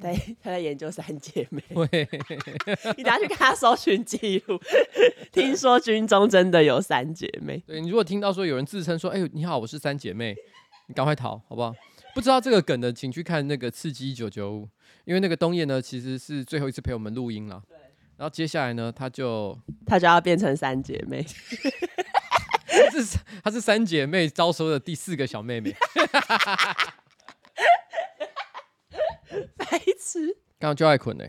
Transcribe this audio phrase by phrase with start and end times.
[0.00, 1.62] 对，他在研究三姐妹。
[2.96, 4.60] 你等下去看他搜寻记录，
[5.32, 7.62] 听说军中真的有三姐妹。
[7.66, 10.36] 对，你如果听到说有人自称说，哎、欸，你好，我是三姐妹，
[10.86, 11.74] 你赶快逃，好不好？
[12.14, 14.64] 不知道这个梗的，请去看那个《刺激一九九五》，
[15.04, 17.62] 因为那个冬夜呢，其实是最后一次陪我们录音了。
[17.68, 17.76] 对。
[18.16, 19.56] 然后接下来呢，他就
[19.86, 21.24] 他就要变成三姐妹。
[22.68, 25.74] 她是她是三姐妹招收的第四个小妹妹。
[29.70, 30.26] 白痴！
[30.58, 31.24] 刚刚就爱困呢，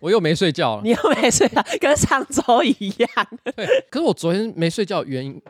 [0.00, 0.82] 我又没睡觉了。
[0.82, 3.08] 你又没睡觉，跟上周一样。
[3.56, 5.40] 对，可是我昨天没睡觉的原因。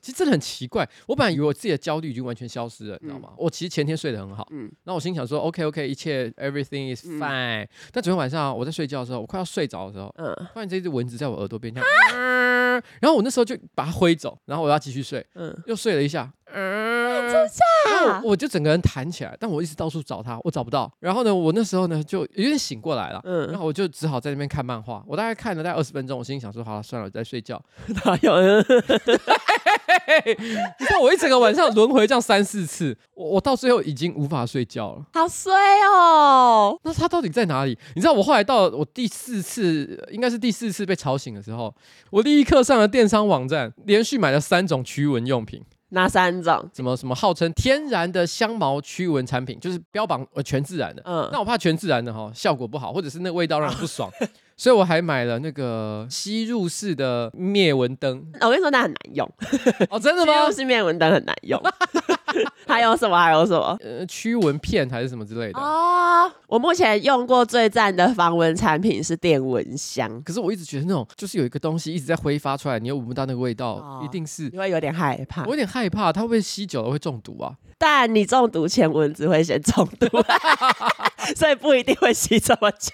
[0.00, 3.30] 其实真的很奇怪，我本来以为我自己的焦虑已经完全消失了，你知道吗？
[3.30, 7.68] 嗯、我其实前天睡得很好，嗯，那我心想说，OK OK，一切 everything is fine、嗯。
[7.90, 17.44] 但昨天晚上我在睡觉的时候，我快要睡着的时候，嗯，突然这只蚊子在我耳朵边这样，嗯， 然后我那时候就把它挥走，然后我要继续睡，嗯，又睡了一下，嗯， 真
[18.06, 20.90] 的，我就整个人弹起来，但我一直到处找他，我找不到。
[21.00, 27.60] 然后呢，我那时候呢就有点醒过来了，嗯，然后我就只好在那边看漫画，我大概看了大概二十分钟，我心里想说，好了，算了，我在睡觉。
[28.04, 28.34] 哪有？
[30.78, 35.52] 你看我一整个晚上轮回这样三四次，我我到最后已经无法睡觉了，好衰
[35.88, 36.78] 哦。
[36.84, 37.76] 那他到底在哪里？
[37.94, 41.74] 你知道我后来到我第四次，应该是第四次被吵醒的时候，
[42.10, 45.62] 我立刻上了电商网站，连续买了三种驱蚊用品。
[45.94, 46.68] 哪三种？
[46.74, 51.00] 什么什么号称天然的香茅驱蚊产品，就是标榜呃全自然的。
[51.06, 54.10] 嗯，那我怕全自然的哈效果不好，或者是那味道让人不爽。
[54.56, 58.24] 所以我还买了那个吸入式的灭蚊灯。
[58.40, 59.28] 我跟你说，那很难用。
[59.90, 60.32] 哦，真的吗？
[60.42, 61.60] 吸入式灭蚊灯很难用。
[62.66, 63.18] 还有什么？
[63.18, 63.76] 还有什么？
[63.82, 65.58] 呃，驱蚊片还是什么之类的。
[65.58, 70.22] 哦，我目前用过最赞的防蚊产品是电蚊香。
[70.22, 75.42] 可是我一直觉得那种就是有一个东西一直在挥发出来，你又闻不到那个味道，哦、一定是你会有点害怕。
[75.44, 77.54] 我有点害怕，它会不会吸久了会中毒啊？
[77.76, 80.06] 但你中毒前蚊子会先中毒，
[81.36, 82.92] 所以不一定会吸这么久。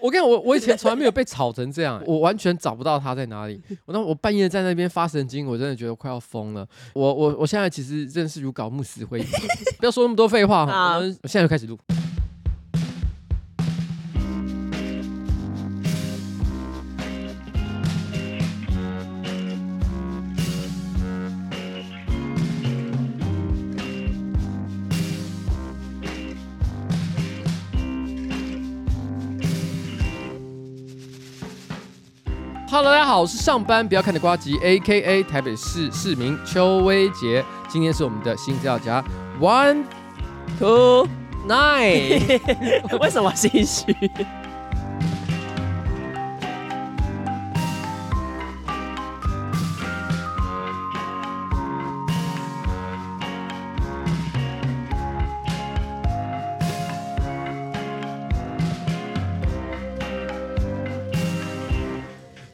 [0.00, 3.60] 我跟你讲，我我以前从来没有被吵成这样，我完全找不到它在哪里。
[3.84, 6.66] 我那我半夜在那边发神经，我真的觉得快要疯了。
[6.94, 9.20] 我我我现在其实认识如槁木死灰，
[9.78, 10.94] 不要说那么多废话哈。
[10.94, 11.78] 我们现在就开始录。
[32.68, 37.42] Hello，大家好，我是上班不要看的瓜吉，A.K.A 台北市市民邱威杰。
[37.76, 39.04] 今天是我们的新资料夹
[39.38, 39.84] ，One
[40.58, 41.06] Two
[41.46, 43.94] Nine，为什么心虚？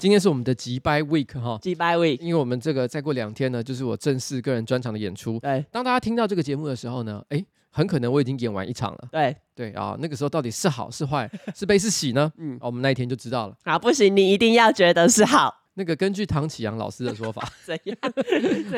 [0.02, 5.38] 今天是我们的吉拜 week 哈，吉拜 week，因为我们这个再过两天呢，就是我正式个人专场的演出。
[5.38, 7.40] 对，当大家听到这个节目的时候呢，哎，
[7.70, 9.08] 很可能我已经演完一场了。
[9.12, 12.32] 对，对啊，那个时候到底是好是坏，是悲是喜呢？
[12.36, 13.56] 嗯，我们那一天就知道了。
[13.62, 15.61] 啊，不行，你一定要觉得是好。
[15.74, 17.96] 那个根据唐启阳老师的说法 怎样？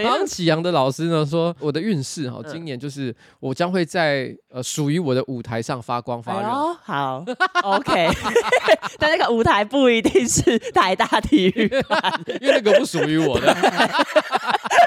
[0.03, 6.47] 唐启阳的老师呢说，我的运势哈，今年就是我将会在呃属于我的舞台上发光发热。
[6.49, 7.25] 哦，好
[7.63, 8.09] ，OK。
[8.99, 13.53] 但那个舞台不一定是台大体育馆，因为那个不属于我的，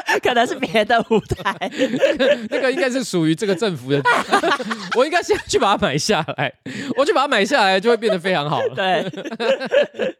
[0.24, 1.56] 可能是别的舞台。
[1.70, 4.02] 那个那个应该是属于这个政府的，
[4.98, 6.52] 我应该先去把它买下来。
[6.96, 8.70] 我去把它买下来，就会变得非常好了。
[8.76, 9.04] 对，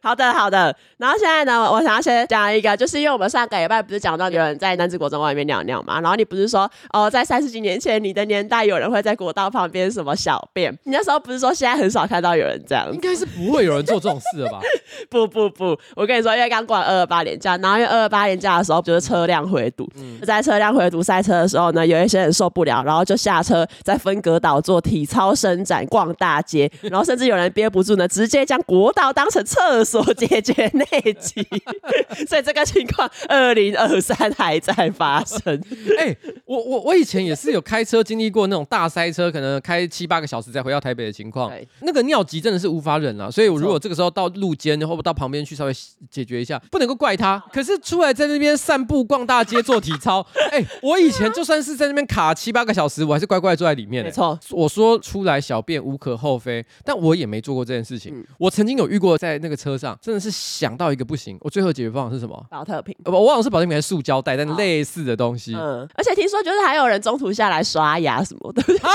[0.02, 0.74] 好 的好的。
[0.98, 10.72] 然后现在呢，我想要先讲一个，就是因为我们上个礼拜不是讲到有人在男子国中外面尿尿嘛，然后你不是说哦，在三十几年前你的年代有人会在国道旁边什么小便？
[10.84, 12.88] 你那时候不是说现在很少看到有人这样？
[12.92, 14.60] 应该是不会有人做这种事了吧？
[15.08, 31.46] 不不不，我跟你说，因为刚过二二八年假，然后因为二二八年假的时候就是车辆回堵，嗯、在车辆回堵塞车的时候呢，有一些人受不了，然后就下车在分隔岛做体操伸展、逛大街， 然后甚至有人憋不住呢，直接将国道当成厕所解决内急。
[32.26, 35.38] 所以这个情况，二零二三还在发生。
[35.96, 41.48] 哎、欸，我我我以前也是有开车经历过那种大塞车，可能开七八个小时才回到台北的情况。
[41.50, 45.72] 对那个尿急真的是无法忍了，所以我如果这个时候到路肩，然后到旁边去稍微
[46.10, 47.42] 解决一下，不能够怪他。
[47.52, 50.26] 可是出来在那边散步逛大街，做体操。
[50.50, 54.08] 哎、欸，我以前就算是在那边卡七八个小时，我还是乖乖坐在里面、欸。
[54.08, 58.14] 没错，我说出来小便无可厚非，但我也没做过这件事情。
[58.14, 61.36] 嗯、我曾经有遇过，在那个车上真的是想到一个不行。
[61.42, 62.42] 我最后解决方法是什么？
[62.50, 62.96] 保特瓶。
[63.04, 65.54] 我忘了是保特瓶还是塑胶袋，但类似的东西。
[65.54, 68.62] 嗯，而且听说就是还有人中途下来刷牙什么的。
[68.80, 68.88] 啊，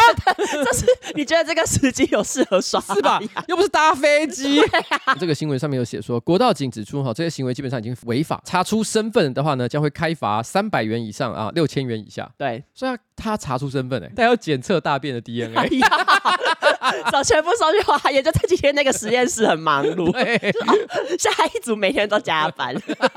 [0.65, 2.95] 就 是你觉得这个时机有适合刷牙？
[2.95, 3.21] 是吧？
[3.47, 4.59] 又不是搭飞机。
[5.05, 12.29] 啊、这个新闻上面有写说，国道警指出哈，这些行为基本上已经违法，查出身份的话呢，将会开罚三百元以上啊，六千元以下。
[12.37, 15.67] 对，所以他查出身份哎，他要检测大便的 DNA，哎、
[17.11, 20.11] 找全部送去化验，就这几天那个实验室很忙碌，
[21.17, 22.75] 下一组每天都加班。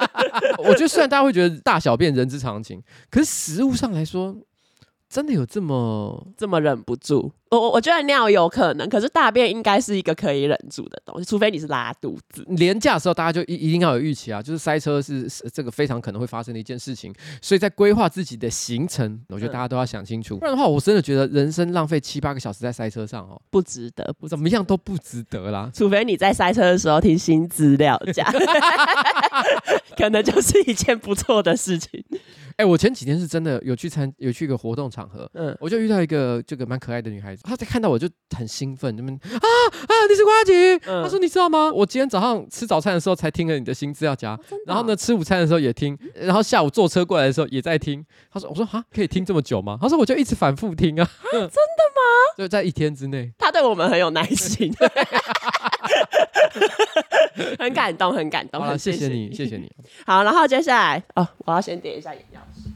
[0.58, 4.37] 我觉得虽然大家会觉得大小便人之常情，可是实务上来说。
[5.08, 7.31] 真的有这么这么忍不住？
[7.50, 12.44] 我我我觉得尿有可能，可是大便应该是一个可以忍住的东西，除非你是拉肚子。
[12.48, 25.70] 廉价的时候，大家就一一定要有预期啊，就是塞车是这个非常可能会发生的一件事情，所以在规划自己的行程，我觉得大家都要想清楚，嗯、不然的话，我真的觉得人生浪费七八个小时在塞车上哦，不值得，不怎么样都不值得啦。
[25.72, 28.26] 除非你在塞车的时候听新资料讲，
[29.96, 32.04] 可能就是一件不错的事情。
[32.58, 41.70] 哎、欸，我前几天是真的有去参有去一个活动场合，嗯，我就遇到一个这个蛮可爱的女孩子，她在看到我就很兴奋，那么啊啊，你是瓜吉，她、嗯、说你知道吗？
[41.72, 48.04] 我今天早上吃早餐的时候才听了你的新资料夹，哦哦、然后呢吃午餐的时候也听，然后下午坐车过来的时候也在听。
[48.32, 49.78] 他说，我说哈，可以听这么久吗？
[49.80, 52.02] 他说我就一直反复听啊，啊真的吗？
[52.38, 54.72] 就在一天之内，他对我们很有耐心。
[57.58, 58.78] 很感动，很感动。
[58.78, 59.70] 谢谢你，谢谢你。
[60.06, 62.72] 好，然后接下来哦，我要先点一下眼药水。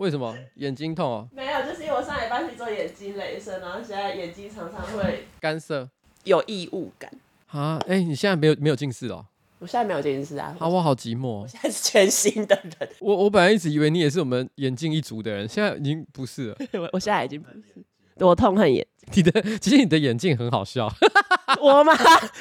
[0.00, 1.28] 为什么眼睛痛哦？
[1.30, 5.86] 没有，就是因为我上礼拜去做眼睛雷射，然后现在眼睛常常会干涩，
[6.24, 7.12] 有异物感。
[7.48, 9.26] 啊，哎、欸，你现在没有没有近视哦？
[9.58, 10.56] 我现在没有近视啊。
[10.58, 11.42] 啊，我好寂寞。
[11.42, 12.88] 我现在是全新的人。
[13.00, 16.56] 我我本来一直以为你也是我们眼镜一族的人，现在已经不是了。
[16.80, 17.84] 我我现在已经不是。
[18.24, 20.90] 我痛恨眼你的，其实你的眼镜很好笑。
[21.60, 21.92] 我吗？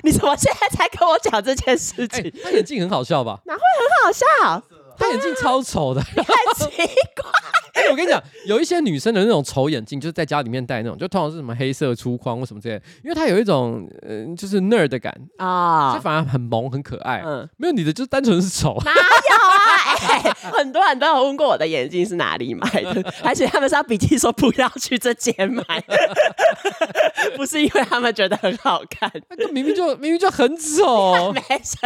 [0.04, 2.22] 你怎么现在才跟我讲这件事情？
[2.24, 3.42] 欸、他眼镜很好笑吧？
[3.46, 4.64] 哪会很好笑？
[5.00, 6.24] 他眼镜超丑的， 很
[6.58, 7.32] 奇怪。
[7.74, 17.22] 哎、欸，我跟你讲，有一些女生的那种丑眼镜，就是在家里面戴那种，就通常是什么黑色粗框或什么之类的，因为它有一种嗯、呃，就是 nerd 的感啊，就反而很萌很可爱。
[17.26, 18.76] 嗯，没有你的，就单纯是丑。
[18.84, 19.96] 哪有啊？
[20.10, 25.64] 哎、欸，很多人都有问过我的眼镜是哪里买的， 而且他们是要笔记说不要去这间买，
[27.38, 31.32] 不是因为他们觉得很好看，那个明明就明明就很丑。
[31.32, 31.78] 没事，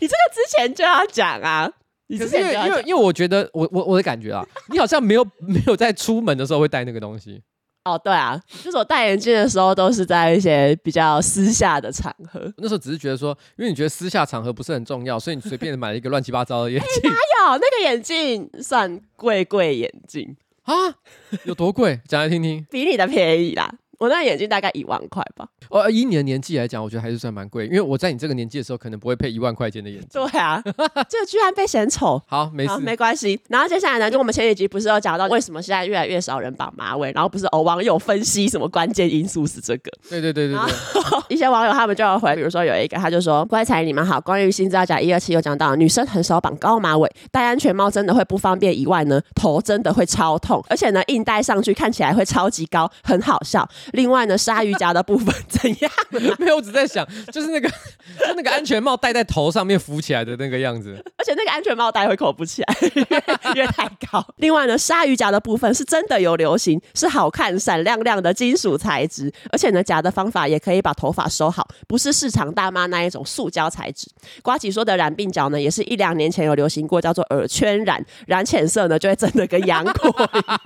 [0.00, 1.70] 你这个之前就要讲啊。
[2.16, 7.42] 可是因为因为因为我觉得我我我的感觉啊，你好像没有没有在出门的时候会带那个东西。
[7.84, 12.52] 哦，对啊，就是我戴眼镜的时候都是在一些比较私下的场合。
[12.58, 17.10] 那时候只是觉得说，因为你觉得私下场合不是很重要，所以你随便买了一个乱七八糟的眼镜。
[17.10, 20.74] 欸，哪有那个眼镜算贵贵眼镜啊？
[21.44, 21.98] 有多贵？
[22.06, 22.66] 讲来听听。
[22.70, 23.72] 比你的便宜啦。
[23.98, 25.46] 我那眼镜大概一万块吧。
[25.68, 30.08] 哦，以你的年纪来讲，我觉得还是算蛮贵，因为我在你这个年纪的时候，可能不会配一万块钱的眼镜。
[30.12, 30.62] 对啊，
[31.08, 32.20] 这居然被嫌丑。
[32.26, 33.38] 好，没事，没关系。
[33.48, 39.90] 然后接下来呢，就我们前几集不是有讲到为什么现在越来越少人绑马尾，然后不是有网友分析什么关键因素是这个。
[40.08, 40.74] 对对对对对。
[41.28, 53.68] 一些网友他们就要回，比如说有一个他就说：“乖才你们好，关于新资料夹一二七有讲到，女生很少绑高马尾，戴安全帽真的会不方便以外呢，头真的会超痛，而且呢，硬戴上去看起来会超级高，很好笑。
[53.92, 56.18] 另外呢，鲨鱼夹的部分怎样、啊？
[56.38, 57.68] 没有，我只在想，就是那个，
[58.26, 63.22] 就那个安全帽戴在头上面浮起来的那个样子，而且那个安全帽戴会扣不起来， 因为，
[63.54, 64.24] 因为太高。
[64.36, 74.08] 另外呢，鲨鱼夹的部分是真的有流行，是好看、闪亮亮的金属材质，而且呢，夹的方法也可以把头发收好，不是市场大妈那一种塑胶材质。
[74.42, 80.60] 瓜吉说的染鬓角呢，也是一两年前有流行过，叫做耳圈染，染浅色呢，就会真的跟杨过一样。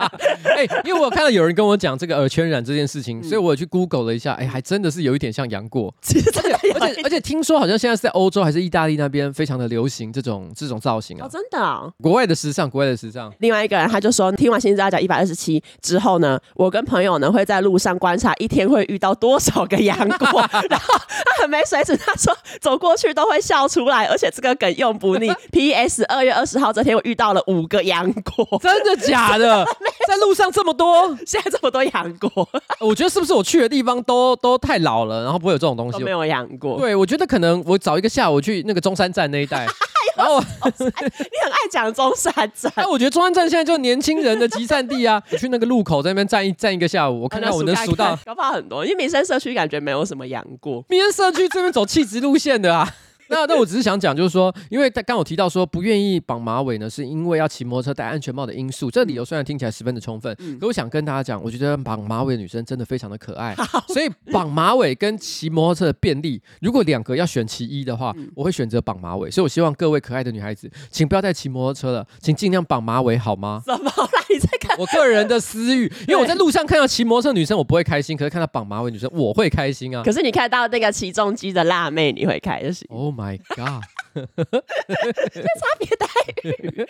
[0.56, 5.92] 哎、欸，因为我看到有人跟我讲这个耳圈染这件事情，所以我去 Google 了一下，哎、欸，还真的是有一点像杨过。
[6.00, 11.26] 其实而且而且而且听说好像现在是在欧洲还是意大利那边非常的流行这种这种造型啊。
[11.26, 13.32] 哦，真的国外的时尚，国外的时尚。
[13.40, 20.40] 另外一个人他就说，听完新资料夹一百二十七之后呢，我跟朋友呢会在路上观察一天会遇到多少个杨过，
[20.70, 25.32] 然后他很没水准，他说走过去都会笑出来，而且这个梗用不腻。
[25.50, 26.04] P.S.
[26.04, 29.64] 二月二十号这天我遇到了五个杨过，真的假的？
[30.06, 32.48] 在路上这么多，现在这么多杨过，
[32.80, 36.02] 我觉得是不是我去的地方都都太老了，然后不会有这种东西？
[36.02, 36.78] 没有养过。
[36.78, 39.66] 对，我觉得可能我找一个下午去那个中山站那一带，
[40.16, 42.72] 然后你很爱讲中山站。
[42.76, 45.22] 哎，我觉得中山站现在就年轻人的集散地啊！
[45.30, 48.84] 我 去那个路口在那边站一站一个下午，我看看我能数到，搞不好很多。
[48.84, 52.88] 因为民生社区感觉没有什么养过，民生社区这边走气质路线的啊。
[53.32, 58.90] 那那我只是想讲，就是说，因为刚刚我提到说不愿意绑马尾呢，是因为要骑摩托车戴安全帽的因素。
[58.90, 63.54] 这理由虽然听起来十分的充分，嗯、可我想跟大家讲，我觉得绑马尾的女生真的非常的可爱。
[63.88, 69.30] 所以绑马尾跟骑摩托车的便利，如果两个要选其一的话，嗯、我会选择绑马尾。
[69.30, 73.62] 所以我希望各位可爱的女孩子，请不要再骑摩托车了，请尽量绑马尾好吗？
[73.64, 73.92] 怎么了？
[74.28, 74.76] 你在看？
[74.78, 80.02] 我个人的私欲，因为我在路上看到骑摩托车女生，我不会开心；可是看到绑马尾女生，我会开心啊。
[80.02, 83.21] 可是你看到那个骑重机的辣妹，你会开心？Oh my
[83.54, 83.82] god！
[84.14, 86.06] 这差别待
[86.44, 86.86] 遇。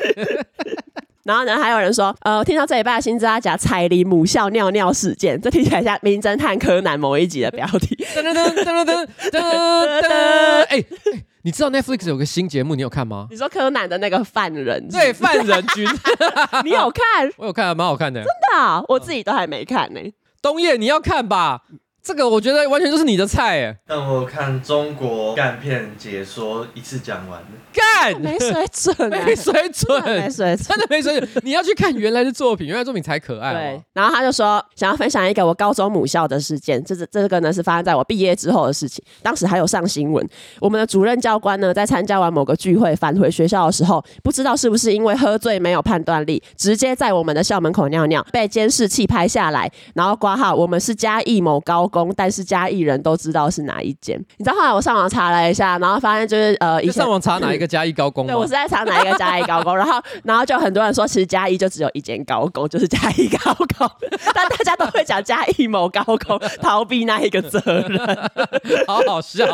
[1.24, 7.94] 然后呢，还有人说，呃，听到这一半新知阿甲彩铃母校尿尿事件，这听起来像《名侦探柯南》某一集的标题。
[8.16, 10.10] 噔噔噔噔噔噔噔！
[10.64, 10.84] 哎，
[11.42, 13.28] 你知道 Netflix 有个新节目，你有看吗？
[13.30, 14.88] 你说柯南的那个犯人？
[14.88, 15.88] 对，犯人君。
[16.64, 17.30] 你有看？
[17.36, 18.20] 我有看，蛮好看的。
[18.20, 18.82] 真的啊？
[18.88, 20.00] 我自己都还没看呢。
[20.42, 21.62] 冬叶，你要看吧？
[22.02, 23.76] 这个我觉得完全就是你的菜哎！
[23.86, 31.28] 但我看中国干片解说一次讲完了，干没水准，没水准，没水准，真的没水准。
[31.44, 33.52] 你要去看原来的作品，原来作品才可爱。
[33.52, 40.28] 对，然后他就说想要分享一个我高中母校的事件，这是这个呢是发生在我毕业之后的事情，当时还有上新闻。
[40.60, 54.18] 我们的主任教官呢在参加完某个聚会返回学校的时候，不知道是不是因为喝醉没有判断力，直接在我们的校门口尿尿，被监视器拍下来，然后挂号我们是嘉义某高工，但是嘉义人都知道是哪一间。
[54.38, 58.26] 你知道后来我上网查了一下，然后发现就是呃，你上网查哪一个嘉义高工？
[58.26, 63.88] 对，我是在查哪一个嘉义高工，然后然后就很多人说，其实嘉义就只有一间高工，就是嘉义高工，
[64.34, 67.98] 但大家都会讲嘉义某高工，逃避那一个责任，
[68.88, 69.44] 好好笑。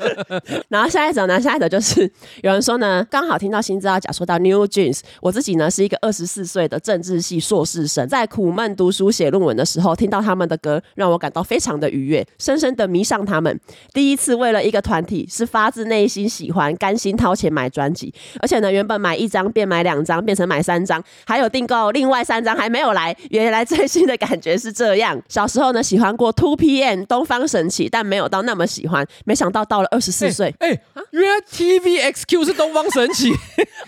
[0.68, 2.10] 然后下一则呢，下一则就是
[2.42, 13.58] 有人说呢，刚好听到新资料讲说到 New Jeans，我自己呢是一个二十四岁的政治系硕士生，在苦闷读书写论文的时候，听到他们的歌，让我感到非常的愉悦，深深的迷上他们。
[13.92, 23.16] 第一次为了一个团体是发自内心喜欢，甘心掏钱买专辑，而且呢，原本买一张变买两张，变成买三张，还有订购另外三张还没有来。
[23.30, 25.20] 原来最新的感觉是这样。
[25.28, 29.04] 小时候呢，喜欢过 Two PM 东方神起，但没有到那么喜欢。
[29.24, 33.32] 没想到到了二十四岁，哎、欸欸，原来 TVXQ 是东方神起。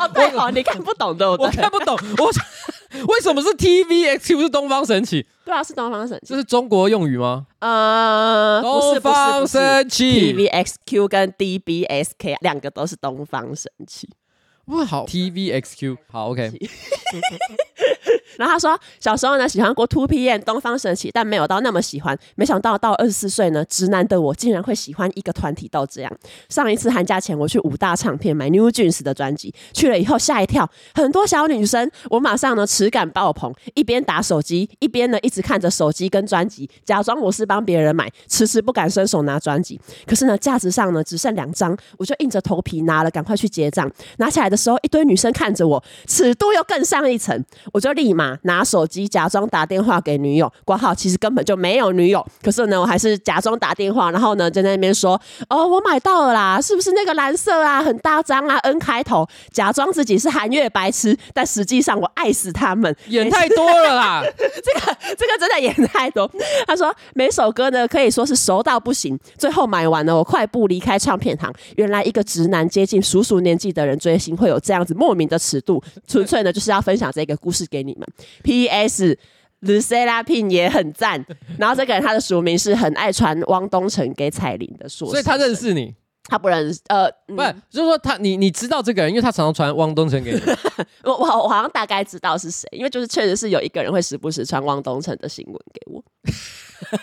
[0.00, 2.32] 哦，对哦，你看不懂的，我看不懂，我
[3.08, 5.26] 为什么是 TVXQ 是东方神起？
[5.44, 6.26] 对啊，是东方神起。
[6.26, 7.46] 这是中国用语吗？
[7.60, 10.32] 呃，东方神起。
[10.34, 14.08] TVXQ 跟 DBSK 两个都是东方神起。
[14.66, 16.52] 哇，好，TVXQ，好，OK。
[18.38, 22.18] 然后他说，小时候呢喜欢过 2PM 东方神起，但没有到那么喜欢。
[22.34, 26.12] 没想到到二十四岁呢，直男的我竟然会喜欢一个团体到这样。
[26.48, 31.90] 上一次寒假前，我去五大唱片买 New Jeans 的专辑，去了以后吓一跳，很多小女生。
[32.10, 39.80] 我马上呢耻感爆棚，一边打手机，一边呢一直看着手机跟专辑，假装我是帮别人买，迟迟不敢伸手拿专辑。
[40.06, 43.90] 可是呢架子上呢只剩两张，我就硬着头皮拿了，赶快去结账。
[44.18, 48.38] 拿起来的时候，一堆女生看着我，尺度又更上一层，我就立马。
[48.42, 52.24] 拿手机假装打电话给女友，挂号其实根本就没有女友。
[52.42, 64.22] 可是呢，我还是假装打电话，然后呢，在那边说：“哦，我买到了啦，是不是那个蓝色啊，很大张啊，N 开头？”假装自己是韩月白痴，但实际上我爱死他们，演太多了啦。
[64.36, 66.30] 这个这个真的演太多。
[66.66, 71.52] 他说每首歌呢可以说是熟到不行，最后买完了，我快步离开唱片行。
[71.76, 78.06] 原来一个直男接近叔叔年纪的人追星会有这样子莫名的尺度，纯粹呢就是要分享这个故事给你们。
[78.42, 81.24] P.S.The Serapin 也很赞，
[81.58, 90.40] 然后这个人他的署名是很爱传汪东城给彩铃的所以他认识你，他不认识，呃，不是，就是说他你你知道这个人，因为他常常传汪东城给你，
[91.04, 96.02] 我我我好像大概知道是谁，因为就是确实是有一个人会时不时传汪东城的新闻给我，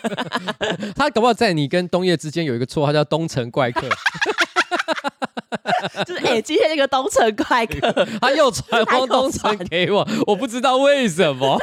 [0.94, 3.88] 他搞不好在你跟东叶之间有一个绰号叫东城怪客。
[6.06, 11.60] 就是哎、欸，今天那个东城怪客， 他又传汪东城给我，我不知道为什么。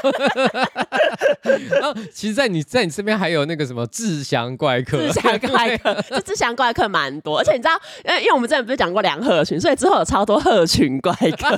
[1.70, 11.58] 然后，其实，在你在你身边还有那个什么志祥怪客，志祥怪客，这志祥怪客蛮多，而且你知道，因为因为我们之前不是讲过梁鹤群，所以之后有超多鹤群怪客，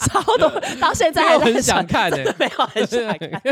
[0.00, 3.42] 超多，到现在还很想看没有很想看。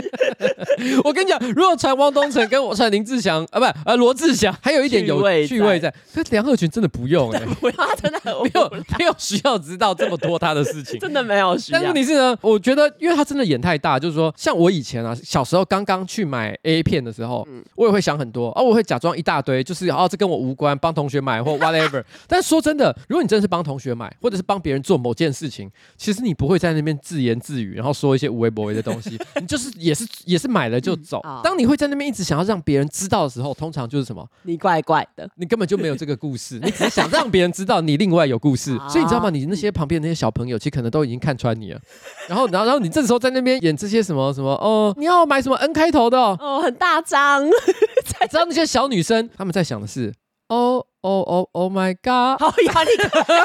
[1.04, 7.46] 我跟你讲，如果传汪东城跟我传林志祥啊，不，呃，罗志祥，还有一点有趣味在，可梁鹤群真的不用哎、欸。
[7.76, 11.78] 他真的很无没有没有需要知道这么多他的事情， 真的没有需要。
[11.78, 22.02] 但问题是呢，我觉得因为他真的演太大，就是说，像我以前啊，小时候刚刚去买 A 片的时候，嗯、我也会想很多，而、啊、我会假装一大堆，就是哦，这跟我无关，帮同学买或 whatever。
[22.26, 31.20] 但说真的，如果你真的是帮同学买，或者是帮别人做某件事情，其实你不会在那边自言自语，然后说一些无微不微的东西， 你就是也是也是买了就走。
[31.42, 34.26] 当你会在那边一直想要让别人知道的时候，通常就是什么？
[34.42, 38.76] 你怪怪的，你根本就没有这个故事，你只是想让别人知道你另外有故事。
[38.88, 39.30] 所以你知道吗？
[39.30, 41.80] 你那些旁边那些小朋友，其实可能都已经看穿你了。
[42.28, 47.44] 然后，然后，然后你这时候在那边演这些什么什么哦，你要买什么 N 开头的哦，哦很大张。
[47.46, 50.14] 你知道那些小女生她们在想的是。
[50.48, 52.40] 哦哦哦，Oh my God！
[52.40, 52.90] 好压力。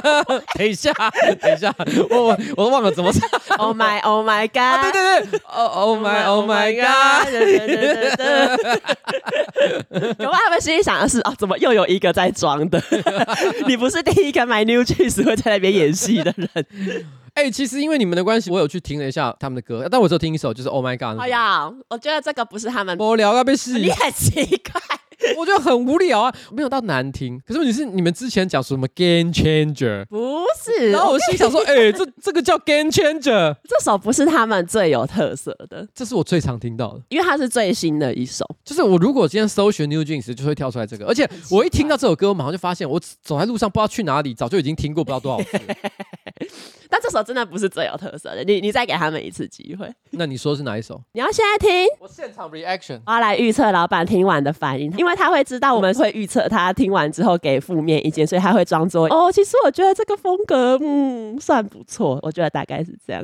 [0.57, 0.91] 等一下，
[1.39, 1.71] 等一下，
[2.09, 3.29] 我我我都忘了怎么唱。
[3.57, 4.81] Oh my Oh my God！
[4.81, 7.25] 对对对，Oh Oh my Oh my God！
[10.17, 12.81] 可能 他们心里想的是啊，怎么又有一个在装的？
[13.67, 16.49] 你不是第一个买 New Jeans 会在那边演戏的人。
[17.33, 21.19] 哎，其实因为你们的关系，我有去听了一下他们的歌，但我只有听一首，就是 Oh my God。
[21.21, 22.97] 哎呀，我觉得这个不是他们。
[22.97, 23.73] 无聊要被洗。
[23.73, 24.81] 你很奇怪。
[25.37, 27.39] 我觉得很无聊啊，没有到难听。
[27.45, 30.03] 可是问题是，你们之前讲什么 Game Changer？
[30.05, 30.89] 不是。
[30.89, 38.43] 然后我心想说，哎、欸，这这个叫 Game Changer， 这首不是他们最有特色的，这是我最常听到的，因为它是最新的一首。
[38.65, 41.05] 就是我如果今天搜寻 New Jeans，就会跳出来这个。
[41.05, 45.59] 而且我一听到这首歌，我马上就发现，我走在路上不知道去哪里，早就已经听过不知道多少次。
[46.89, 49.87] 但这首真的不是最有特色的，你你再给他们一次机会。
[50.09, 50.99] 那你说是哪一首？
[51.13, 55.91] 你要现在听，我现场 reaction，我要来预测老板听完的反应，因为他会知道我们。
[56.01, 63.21] 会预测他听完之后给负面意见，所以他会装作哦，其实我觉得这个风格嗯算不错，我觉得大概是这样。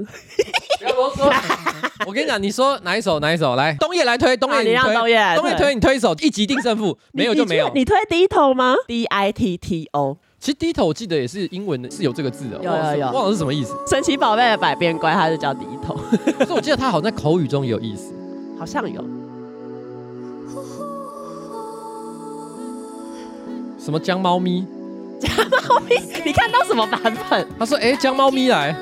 [0.77, 1.33] 不要啰嗦，
[2.05, 7.71] 我跟你讲，你说哪一首哪一首来，东野来推，东野你让，东野推你推一首，一击定胜负，没有就没有。
[7.73, 10.17] 你推 Ditto 吗？D I T T O。
[10.47, 13.75] 其实 Ditto 我记得也是英文的，是有这个字的，有有有，忘了是什么意思。
[13.85, 15.97] 神奇宝贝的百变怪，它就叫 Ditto。
[16.39, 18.13] 可是我记得它好像在口语中也有意思，
[18.57, 19.03] 好像有。
[23.77, 24.65] 什么江猫咪？
[25.19, 25.95] 江猫咪？
[26.23, 27.45] 你看到什么版本？
[27.59, 28.73] 他说：“哎，江猫咪来。”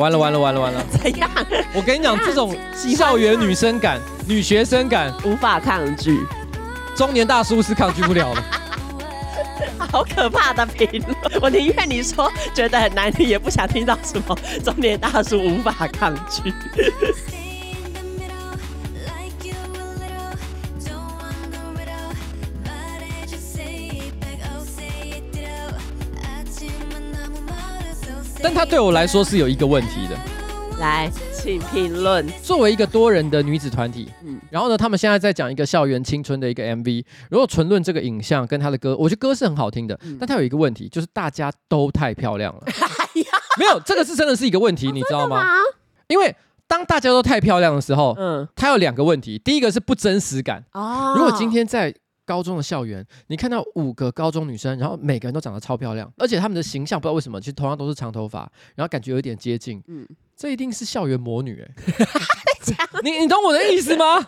[0.00, 0.82] 完了完了完了完了！
[0.90, 1.30] 怎样？
[1.74, 6.18] 我跟你讲，这种校园女生感、女学生感无法抗拒，
[6.96, 8.42] 中年大叔是抗拒不了的。
[9.92, 11.42] 好可怕的评论！
[11.42, 16.50] 我宁愿你说觉得很难听，也不想听到什么中年大叔无法抗拒。
[28.60, 30.14] 但他对我来说是有一个问题的。
[30.80, 31.10] 来。
[31.32, 32.28] 请评论。
[32.42, 37.02] 作为一个多人的女子团体，嗯，然后呢，他们现在在讲一个校园青春的一个 MV。
[37.30, 42.60] 如果纯论这个影像跟他的歌，我觉得歌是很好听的，嗯、但他有一个问题，就是大家都太漂亮了。
[43.58, 45.42] 没有，这个是真的是一个问题，哦、你知道吗？
[46.08, 46.36] 因为
[46.68, 49.38] 当大家都太漂亮的时候，嗯，他有两个问题。
[49.38, 50.62] 第一个是不真实感。
[50.72, 51.94] 哦，如果今天在
[52.30, 58.40] 高中的校园，你看到五个高中女生，然后每个人都长得超漂亮，而且她们的形象不知道为什么，其实同样都是长头发，
[58.76, 60.06] 然后感觉有点接近，嗯。
[60.36, 64.26] 这一定是校园魔女哎、欸， 你你懂我的意思吗？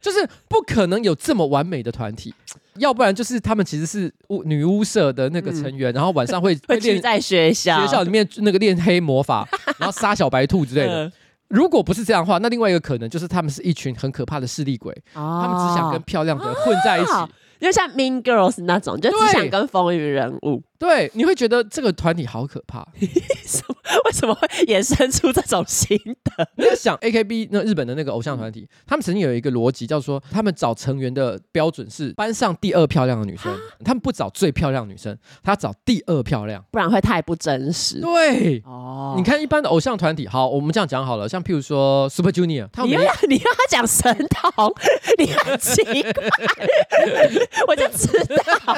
[0.00, 2.32] 就是不可能有这么完美的团体，
[2.78, 11.04] 要不然就是他们其实是巫女巫社的那个成员，嗯、然后晚上会 会练在学校学校里面那个练黑魔法，然后杀小白兔之类的。
[11.04, 11.12] 嗯、
[11.50, 17.12] 如果不是这样的话，那另外一个可能就是他们是一群很可怕的势利鬼，哦、他们只想跟漂亮的人混在一起。
[17.12, 17.28] 哦
[17.60, 20.62] 就像 Mean Girls 那种，就只想跟风云人物。
[20.80, 22.84] 对，你会觉得这个团体好可怕。
[23.46, 23.76] 什么？
[24.06, 26.48] 为什么会衍生出这种心得？
[26.56, 38.00] 你要想 AKB 那日本的那个偶像团体，他们曾经有一个逻辑，叫做他们找成员的标准是班上第二漂亮的女生，他们不找最漂亮的女生，他找第二漂亮，不然会太不真实。
[38.00, 44.74] 对，哦，你看一般的偶像团体，好，我们这样讲好了，像譬如说 Super Junior，你要你要他讲神童，
[45.18, 46.12] 你很奇怪。
[47.66, 48.06] 我就知
[48.64, 48.76] 道，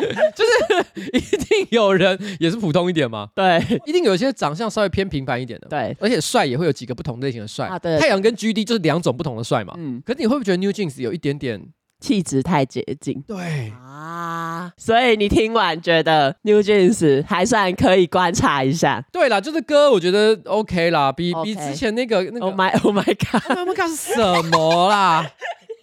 [0.34, 3.28] 就是一定有人也是普通一点嘛。
[3.34, 5.68] 对，一定有一些长相稍微偏平凡一点的。
[5.68, 7.66] 对，而且帅也会有几个不同类型的帅。
[7.66, 9.74] 啊、对，太阳跟 GD 就是两种不同的帅嘛。
[9.76, 10.02] 嗯。
[10.04, 11.60] 可是你会不会觉得 New Jeans 有一点点
[12.00, 13.22] 气质太接近？
[13.26, 19.04] 对啊，所以你听完觉得 New Jeans 还算可以观察一下。
[19.12, 25.30] 对啦，就是歌我觉得 OK 啦，比.比之前那个那个 Oh my Oh my God，Oh my God 是什么啦？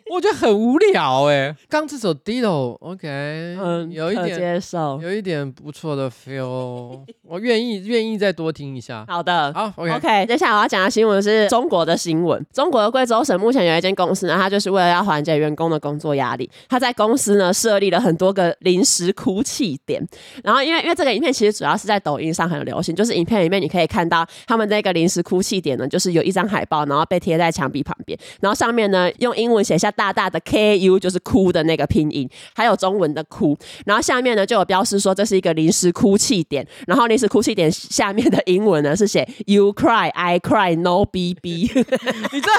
[0.09, 1.55] 我觉得很无聊哎。
[1.69, 9.05] 刚这首 Ditto，OK，嗯，有一点接受，有一点不错的 feel， 我愿意愿意再多听一下。
[9.07, 9.91] 好的，好，OK。
[9.93, 12.43] OK，接下来我要讲的新闻是中国的新闻。
[12.51, 20.03] 中国的贵州省目前有一间公司呢，它就是为了要缓解员工的工作压力，它在公司呢设立了很多个临时哭泣点。
[20.43, 41.71] 然后因为因为这个影片其实主要是在抖音上很流行，就是影片里面你可以看到他们那个临时哭泣点呢，就是有一张海报，然后被贴在墙壁旁边，然后上面呢用英文写下大大的 K U，就是哭的那个拼音，还有中文的哭，然后下面呢就有标示说这是一个临时哭泣点，然后临时哭泣点下面的英文呢是写 You cry, I cry, no BB。
[42.31, 42.53] 你知道？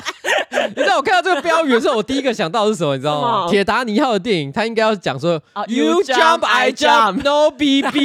[0.69, 2.95] 你知道我看到这个标语的时候，我第一个想到的是什么？
[2.97, 3.49] 你知道吗？
[3.49, 8.05] 铁达尼号的电影，他应该要讲说、oh,，You jump, I jump, no BB，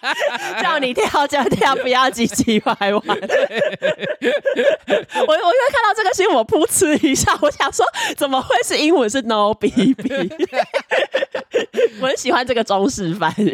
[0.62, 2.90] 叫你跳就跳，不要唧唧歪歪。
[2.92, 3.00] 我
[5.26, 7.79] 我因为看到这个新闻，我噗嗤一下，我想说，
[8.16, 9.96] 怎么会是英文是 no BB？
[12.00, 13.50] 我很喜欢这个中式翻译。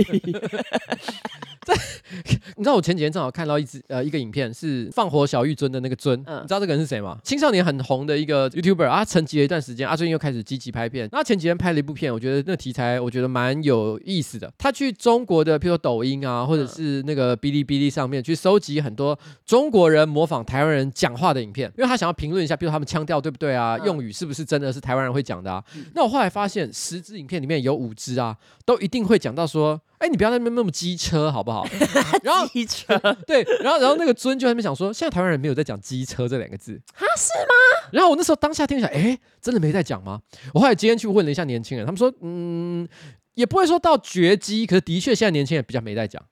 [2.56, 7.18] 你知道我前几天正好看到一支呃一个影片，是放火小玉尊的那个尊，嗯、你知道这个人是谁吗？
[7.24, 11.08] 青少年很红的一个 YouTuber 啊，沉寂了一段时间，啊，最近又开始积极拍片。
[11.12, 14.52] 那前几天拍了一部片，我觉得那个题材我觉得蛮有意思的。
[14.56, 25.62] 他去中国的，譬如说抖音啊，或者是那个哔哩哔哩上面去收集很多中国人模仿台湾人讲话的影片，因为他想要评论一下，譬如他们腔调对不对啊，用语是不是真的是台湾人会讲的啊。
[25.94, 29.80] 那我后来发现，十支影片里面有五支啊，都一定会讲到说。
[29.98, 31.66] 哎，你不要在那边那么机车好不好？
[32.22, 37.02] 然后机车对，然后然后那个尊就在那边想说，现在台湾人没有在讲机车这两个字啊？
[37.16, 37.90] 是吗？
[37.92, 40.20] 然后我那时候当下听起来，哎，真的没在讲吗？
[40.52, 42.86] 我后来今天去问了一下年轻人，他们说，嗯，
[43.34, 46.22] 也不会说到绝迹，可是的确现在年轻人比较没在讲。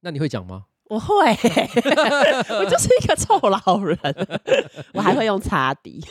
[0.00, 0.64] 那你会讲吗？
[0.88, 1.14] 我会，
[2.58, 3.98] 我就是一个臭老人，
[4.92, 6.04] 我还会用擦笛。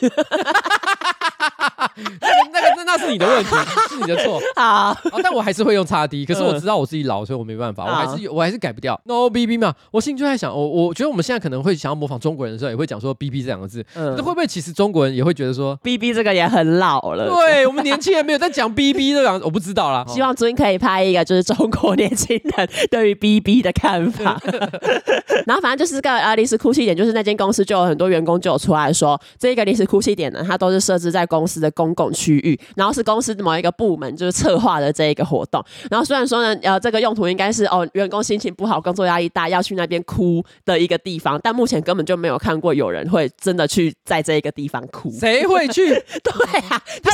[2.52, 3.50] 那个那那是你的问题，
[3.88, 4.40] 是你的错。
[4.56, 9.00] 好，哦，但我还是会用擦滴，可是我知道我自己老，所以我没办法，我还是我还是改不掉。
[9.04, 13.84] No BB 嘛，我心里就在想，我我觉得我们现在可能会想要模仿中国人的时候，也会讲说 BB 这两个字。
[13.94, 17.28] 嗯，那会不会其实中国人也会觉得说 BB 这个也很老了？
[17.30, 20.04] 对，我们年轻人没有在讲 BB 这两个，我不知道啦。
[20.08, 24.38] 希望尊可以拍一个就是中国年轻人对于 BB 的看法。
[25.46, 35.64] 然后反正就是个呃临时哭泣点，就是那间公司就有很多员工就有出来说，这个临时哭泣点呢，它都是设置在公司的公共区域，然后是公司的某一个部门就是策划的这一个活动。
[35.90, 45.10] 然后虽然说呢，呃，这个用途应该是哦，员工心情不好，工作压力大，要去那边哭的一个地方，但目前根本就没有看过有人会真的去在这一个地方哭。
[45.10, 45.88] 谁会去？
[45.88, 47.12] 对啊，他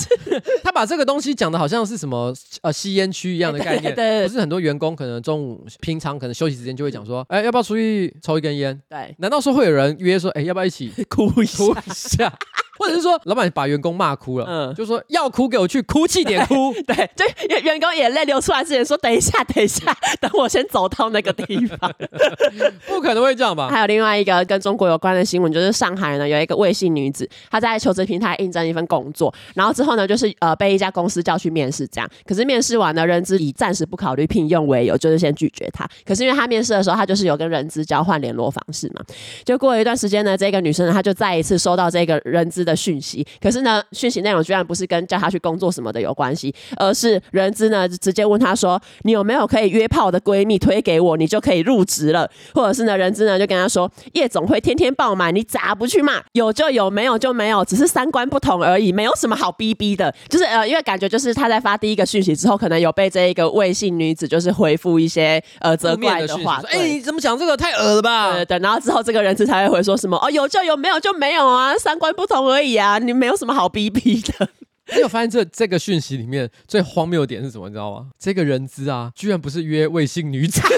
[0.63, 3.93] 他把这个东西讲的好像是什么呃吸烟区一样的概念。
[3.95, 8.81] 对，对，对，不是很多员工可能中午平常可能休息时间就会讲说，哎，要不要出去抽一根烟？
[8.89, 11.65] 对，难道说会有人约说，哎，要不要一起 哭一下？
[11.65, 12.39] 哭一下
[12.79, 21.93] 或者是说，老板把员工骂哭了，嗯，就说要哭给我去哭泣点哭， 对，就员员工眼泪流出来之前说，等一下，等一下，等我先走到那个地方，
[22.89, 23.69] 不可能会这样吧？
[23.69, 35.87] 还有另外一个跟中国有关的新闻，就是上海呢有一个魏姓女子，她在求职平台应征一份工作，然后之后呢就是呃被一家公司叫去面试，这样，可是面试完呢，人资以暂时不考虑聘用为由，就是先拒绝她。
[36.07, 39.03] 可是因为她面试的时候，她就是有跟人资交换联络方式嘛，
[39.45, 56.23] 就过了一段时间呢，这个女生呢，她就再一次收到这个人资的讯息，可是呢，讯息内容居然不是跟叫他去工作什么的有关系，而是人资呢直接问他说：“你有没有可以约炮的闺蜜推给我，你就可以入职了？”或者是呢，人资呢就跟他说：“夜总会天天爆满，你咋不去嘛？
[56.33, 68.33] 有就有，没有就没有，只是三观不同而已，没有什么好逼逼的。”就是呃，因为感觉就是他在发第一个讯息之后，可能有被这一个魏姓女子就是回复一些呃责怪的话，哎，你怎么讲这个太恶了吧？
[68.33, 74.49] 对对，然后之后这个人资才会回说什么：“哦，有就有，没有就没有啊，三观不同而已啊，你没有什么好逼逼的。”
[74.95, 77.69] 你有发现这这个讯息里面最荒谬的点是什么？
[77.69, 78.11] 你知道吗？
[78.19, 80.61] 这个人资啊，居然不是约卫星女子。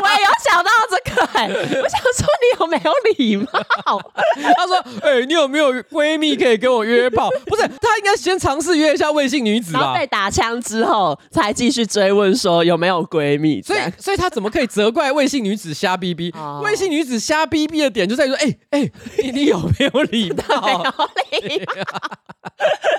[0.00, 3.46] 我也有想到这个、我想说你有没有礼貌？
[4.56, 7.28] 他说，哎、欸，你有没有闺蜜可以跟我约炮？
[7.46, 9.80] 不是，他应该先尝试约一下魏姓女子吧。
[9.80, 13.60] 然后被打枪之后，才继续追问说有没有闺蜜。
[13.62, 16.32] 所以，所以他怎么可以责怪魏姓女子瞎逼逼？
[16.62, 20.60] 魏姓女子瞎逼逼的点就在于说，哎、欸、哎、欸，你你有没有礼貌？
[20.60, 21.74] 没有礼貌。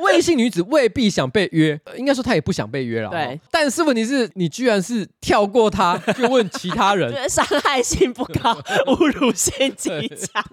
[0.02, 3.10] 魏姓女子未必想被约，应该说她也不想被约了。
[3.10, 8.54] 对，但是问题是你居然是跳过她去问其他人，伤害性不高，
[8.88, 10.43] 侮辱性极强。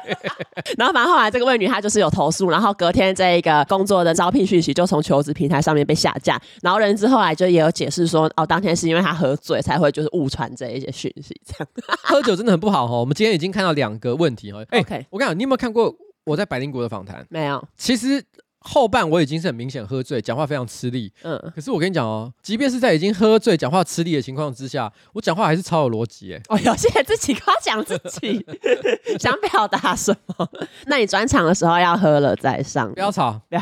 [0.76, 6.40] 然后反正后来这个魏女她就是有投诉，然后隔天这一个工作的招聘讯息就从求职平台上面被下架。
[6.62, 11.68] 然后人之后来就也有解释说，哦，当天是因为他喝醉才会就是误传这一些讯息，这样。
[12.02, 12.94] 喝酒真的很不好哈。
[12.96, 14.60] 我们今天已经看到两个问题哈。
[14.70, 14.78] 哎，
[15.10, 15.94] 我跟你讲，你有没有看过？
[16.24, 18.24] 我在百灵国的访谈没有，其实。
[18.66, 21.12] 后半我已经是很明显喝醉，讲话非常吃力。
[21.22, 26.42] 嗯，可是我跟你讲哦，即便是在已经喝醉、讲话吃力的情况之下，我讲话还是超有逻辑哎。
[26.48, 28.44] 哦，有些人自己夸奖自己，
[29.18, 30.48] 想表达什么？
[30.86, 33.60] 那你转场的时候要喝了再上，不要吵，不要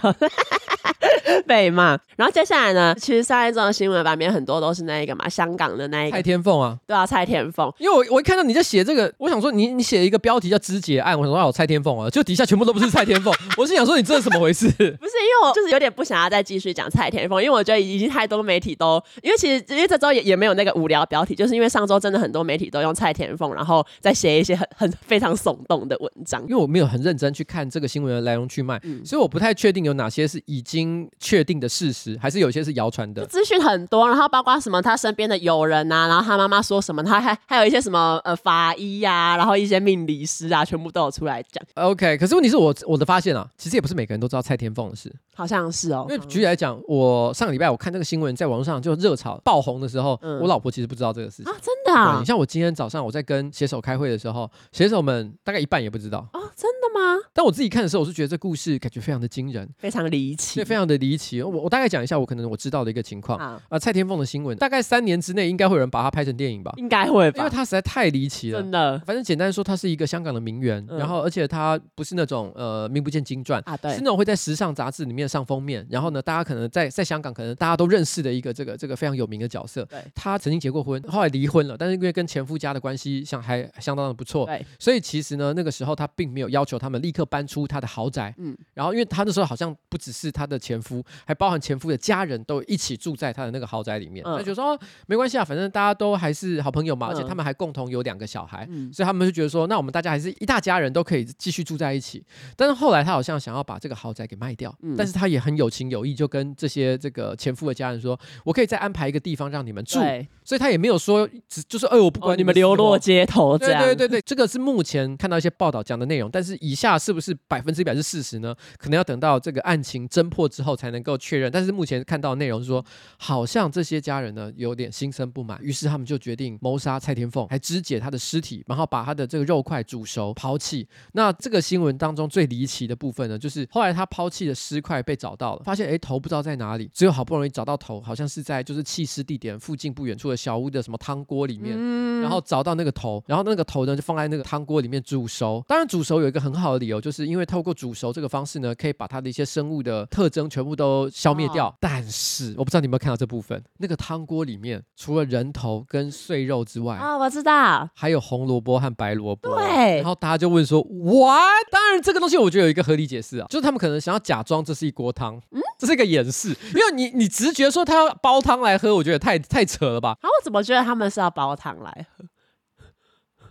[1.47, 1.99] 被骂。
[2.17, 7.73] 然后接下来呢，其实上一周的新闻版面很多都是那个嘛，香港的那一个蔡天凤啊，对啊，蔡天凤。
[7.79, 14.67] 因为我我一看到你在写这个，我想说你你写一个标题叫肢解案，我想说有蔡天凤啊，就底下全部都不是蔡天凤，我是想说你这是怎么回事？
[14.71, 26.43] 不是，因为我就是有点不想要再继续讲蔡天凤，因为我觉得已经太多媒体都，因为其实因为这周也也没有那个无聊标题，就是因为上周真的很多媒体都用蔡天凤，然后再写一些很很非常耸动的文章。
[26.43, 30.84] 因为我没有很认真去看这个新闻的来龙去脉，嗯、所以我不太确定有哪些是已经
[31.19, 33.25] 确定的事实，还是有些是谣传的。
[33.27, 41.65] 资讯很多，然后包括什么他身边的友人啊，然后他妈妈说什么，他还还有一些什么呃法医呀、啊，然后一些命理师啊，全部都有出来讲。
[41.75, 45.13] OK，可是问题是我我的发现啊，其实也不是每个人都知道蔡天凤的事。
[45.37, 52.19] 好像是哦，因为举例来讲，我上个礼拜我看这个新闻在网络上就热炒爆红的时候，嗯、我老婆其实不知道这个事情啊，真的啊。
[52.21, 57.21] 你像我今天早上我在跟写手开会的时候，写手们大概一半也不知道哦，真的吗？
[57.33, 61.41] 但我自己看的时候，我是觉得这故事感觉非常的惊人，非常离奇，对，非常的离奇。
[61.41, 66.73] 我我大概讲一下我可能我知道的一个情况啊，啊，蔡天凤的新闻，大概三年之内应该会有人把它拍成电影吧？
[66.77, 68.99] 应该会吧，因为它实在太离奇了，真的。
[69.07, 79.85] 反正简单说，他是一个香港的名媛，嗯、然后而且他不是那种呃名不见经传啊，对，是那种会在时尚杂志里面上封面，然后呢，大家可能在在香港可能大家都认识的一个这个这个非常有名的角色。
[79.85, 102.25] 对，他曾经结过婚，后来离婚了，但是因为跟前夫家的关系相还相当的不错，对，所以其实呢，那个时候他并没有要求他们立刻搬出他的豪宅，嗯，然后因为他那时候好像不只是他的前夫，还包含前夫的家人都一起住在他的那个豪宅里面，那、嗯、就说没关系啊，反正大家都还是好朋友嘛，嗯、而且他们还共同有两个小孩，嗯、所以他们就觉得说，那我们大家还是一大家人都可以继续住在一起。
[102.57, 109.99] 但是后来他好像想要把这个豪宅给卖掉，嗯、但是他也很有情有义，就跟这些这个前夫的家人说，我可以再安排一个地方让你们住，
[110.45, 118.55] 所以他也没有说只就是哎，我不管你们、哦、你们流落街头这样，对对对对，这个是目前看到一些报道讲的内容，但是以下是不是百分之一百是事实呢？
[118.79, 121.51] 可能要等到这个案情侦破之后才能够确认。
[121.51, 122.85] 但是目前看到的内容是说，
[123.19, 130.87] 好像这些家人呢有点心生不满，于是他们就决定谋杀蔡天凤，还肢解他的尸体，然后把他的这个肉块煮熟抛弃。
[131.13, 145.65] 那这个新闻当中最离奇的部分呢，就是后来他抛弃的尸块被找到了，发现哎头不知道在哪里，只有好不容易找到头，好像是在就是弃尸地点附近不远处的小屋的什么汤锅里面，嗯、然后找到那个头，然后那个头呢就放在那个汤锅里面煮熟。
[145.67, 151.69] 当然煮熟有一个很好的理由，就是因为透过煮熟这个方式呢，可以把它的一些生物的特征全部都消灭掉。
[151.69, 159.57] 哦、但是我不知道你有没有看到这部分，那个汤锅里面除了人头跟碎肉之外，啊、哦，我知道，还有红萝卜和白萝卜。
[159.57, 161.67] 对，然后大家就问说，What？
[161.71, 170.11] 当然这个东西我觉得有一个合理解释啊，就是他们可能想要假装这是一锅汤，嗯，这是一个掩饰，因为你你直觉说他要煲汤来喝，我觉得太太扯了吧？
[170.21, 172.25] 啊，我怎么觉得他们是要煲汤来喝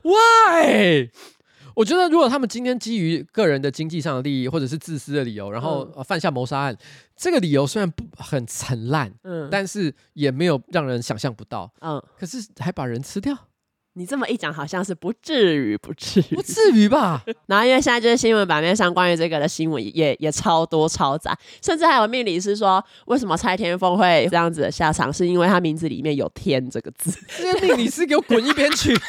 [0.04, 1.10] ？Why？
[1.76, 6.78] 我觉得，如果他们今天基于个人的经济上的利益，或者是自私的理由，然后犯下谋杀案，嗯、
[7.16, 13.36] 这个理由虽然不很陈烂，嗯，但是也没有让人想象不到，嗯，可是还把人吃掉，
[13.94, 17.24] 你这么一讲，好像是不至于，不至于，不至于吧？
[17.48, 27.12] 然后因为现在就是新闻版面上关于这个的新闻也也超多超杂，甚至还有命理师说，为什么蔡天凤会这样子的下场，是因为他名字里面有“天”这个字。
[27.38, 28.96] 这些命理师给我滚一边去！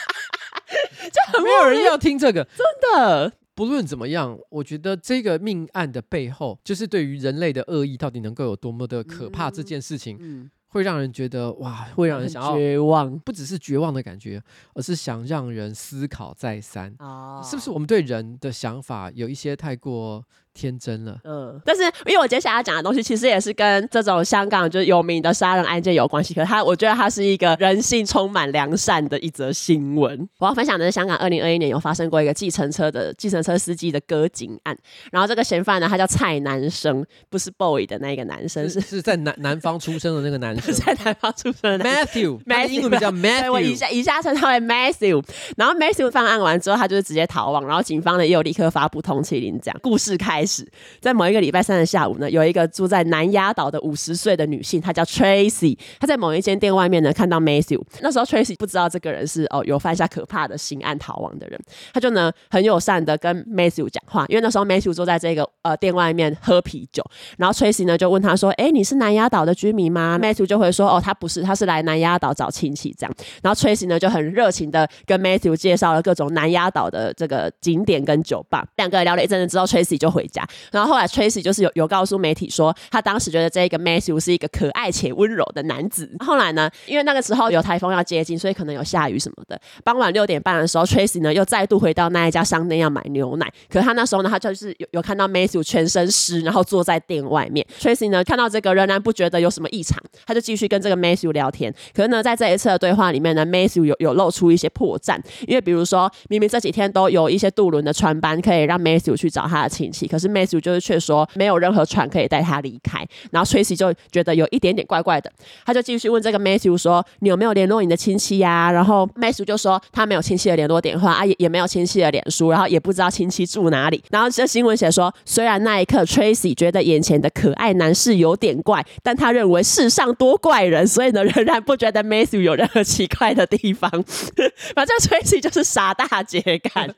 [1.09, 3.33] 就很没有人要听这个，真的。
[3.55, 14.43] 不论怎么样，我觉得这个命案的背后，就是对于人类的恶意到底能够有多么的可怕，这件事情，嗯，会让人觉得哇，会让人想要绝望，不只是绝望的感觉，
[14.75, 16.93] 而是想让人思考再三。
[16.99, 20.25] 哦，是不是我们对人的想法有一些太过？
[20.55, 26.33] 天真了，嗯，但是因为我接下来要讲的东西，其实也是跟这种香港就是有名的杀人案件有关系。
[26.33, 30.29] 可是它，我觉得它是一个人性充满良善的一则新闻。
[30.39, 34.77] 我要分享的是香港二零二一年有发生过一个计程车的计程车司机的割颈案。
[35.11, 45.21] 然后这个嫌犯呢，他叫蔡男生，不是 boy 的那个男生，是是在南南方出生的那个男生， 在南方出生的男生 Matthew，英文名叫 Matthew，我一下一下称他为 Matthew。
[45.57, 47.67] 然后 Matthew 犯案完之后，他就是直接逃亡。
[47.67, 50.44] 然后警方呢又立刻发布通缉令，这样故事开。
[50.45, 50.69] 开始，
[51.01, 61.59] 在某一个礼拜三的下午呢，有一个住在南丫岛的五十岁的女性，她叫 Tracy，她在某一间店外面呢看到 Matthew，那时候 Tracy 不知道这个人是哦有犯下可怕的刑案逃亡的人，
[61.95, 67.03] 她就呢很友善的跟 Matthew 讲话，因为那时候 Matthew 坐在这个呃店外面喝啤酒，
[67.39, 80.27] 然后 Tracy 呢就问他说，哎，你是南丫岛的居民吗？Matthew 就会说，哦，他不是，他是来南丫岛找亲戚这样，然后 Tracy 呢就很热情的跟 Matthew 介绍了各种南丫岛的这个景点跟酒吧，两个人聊了一阵子之后，Tracy 就回
[80.73, 86.11] 然后后来 Tracy 就是有有告诉媒体说，他当时觉得这个 Matthew 是一个可爱且温柔的男子。
[86.25, 89.61] 后来呢，因为那个时候有台风要接近，所以可能有下雨什么的。
[89.85, 93.53] 傍晚六点半的时候，Tracy 呢又再度回到那一家商店要买牛奶。
[93.69, 97.67] 可是他那时候呢，他就是有有看到 Matthew 全身湿，然后坐在店外面。
[97.79, 101.75] Tracy 呢看到这个仍然不觉得有什么异常，他就继续跟这个 Matthew 聊天。
[101.95, 113.07] 可是呢，在这一次的对话里面呢，Matthew 有有露出一些破绽，因为比如说明明这几天都有一些渡轮的船班可以让 Matthew 去找他的亲戚，可是 Matthew 就是却说没有任何船可以带他离开。
[113.31, 115.31] 然后 Tracy 就觉得有一点点怪怪的，
[115.65, 124.03] 他就继续问这个 Matthew 说：“你有没有联络你的亲戚呀？”然后 Matthew 就说他没有亲戚的联络电话啊，也也没有亲戚的脸书，然后也不知道亲戚住哪里。
[124.11, 133.91] 然后这新闻写说，虽然那一刻 Tracy 觉得眼前的可爱男士有点怪，但他认为世上多怪人，所以呢仍然不觉得 Matthew 有任何奇怪的地方。
[134.75, 136.89] 反正 Tracy 就是傻大姐感。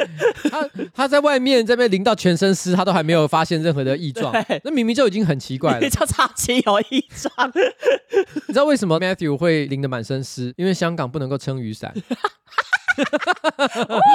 [0.50, 7.50] 他他在外面这边淋到全身湿，他都还没有发现任何的异状， 那明明就已经很奇怪了， 叫超级有异状。
[8.48, 10.52] 你知道为什么 Matthew 会淋得满身湿？
[10.56, 11.92] 因为香港不能够撑雨伞。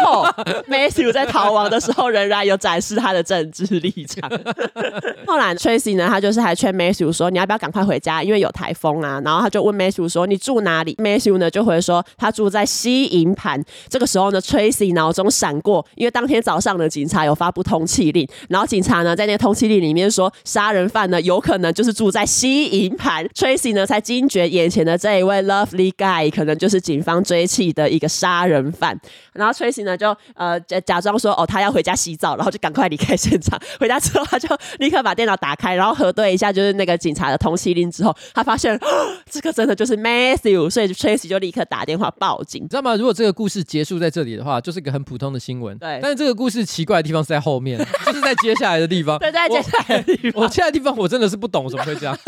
[0.05, 0.33] 哦
[0.67, 4.29] ，Matthew 在逃亡的时候仍然有展示他的政治立场。
[5.25, 8.23] 后来 Tracy 呢，他就是还劝 Matthew 说：“你要不要赶快回家？
[8.23, 23.25] 因为有台风啊。”然后他就问 Matthew 说：“你住哪里？”Matthew 呢就会说：“他住在西营盘。”这个时候呢，Tracy 脑中闪过，因为当天早上的警察有发布通缉令，然后警察呢在那个通缉令里面说，杀人犯呢有可能就是住在西营盘。
[23.35, 28.99] Tracy 呢才惊觉眼前的这一位 Lovely Guy 可能就是警方追缉的一个杀人犯。
[29.33, 33.59] 然后 Tracy 呢就呃假假装说哦他要回家洗澡，然后就赶快离开现场。
[33.79, 34.47] 回家之后他就
[34.79, 38.79] 立刻把电脑打开，然后核对一下就是那个警察的通缉令之后，他发现、哦、
[39.29, 42.63] 这个真的就是 Matthew，所以 Tracy 就立刻打电话报警。
[42.63, 42.95] 你知道吗？
[42.95, 45.77] 如果这个故事结束在这里的话，就是一个很普通的新闻。
[45.77, 49.17] 对，但是这个故事奇怪的地方是在后面，就是在接下来的地方。
[49.19, 50.43] 对，在接下来的地方。
[50.43, 52.17] 我现在的地方我真的是不懂，怎么会这样？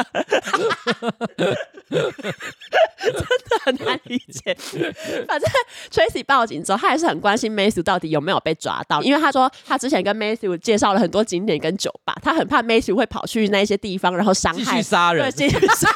[1.89, 3.17] 真
[3.49, 4.56] 的很难理解。
[5.27, 5.49] 反正
[5.91, 15.88] Tracy 报警之后，他还是很关心 Matthew 到底有没有被抓到，因为他说他之前跟 Matthew 介绍了很多景点跟酒吧，他很怕 Matthew 会跑去那些地方，然后伤害、杀人，对，继续杀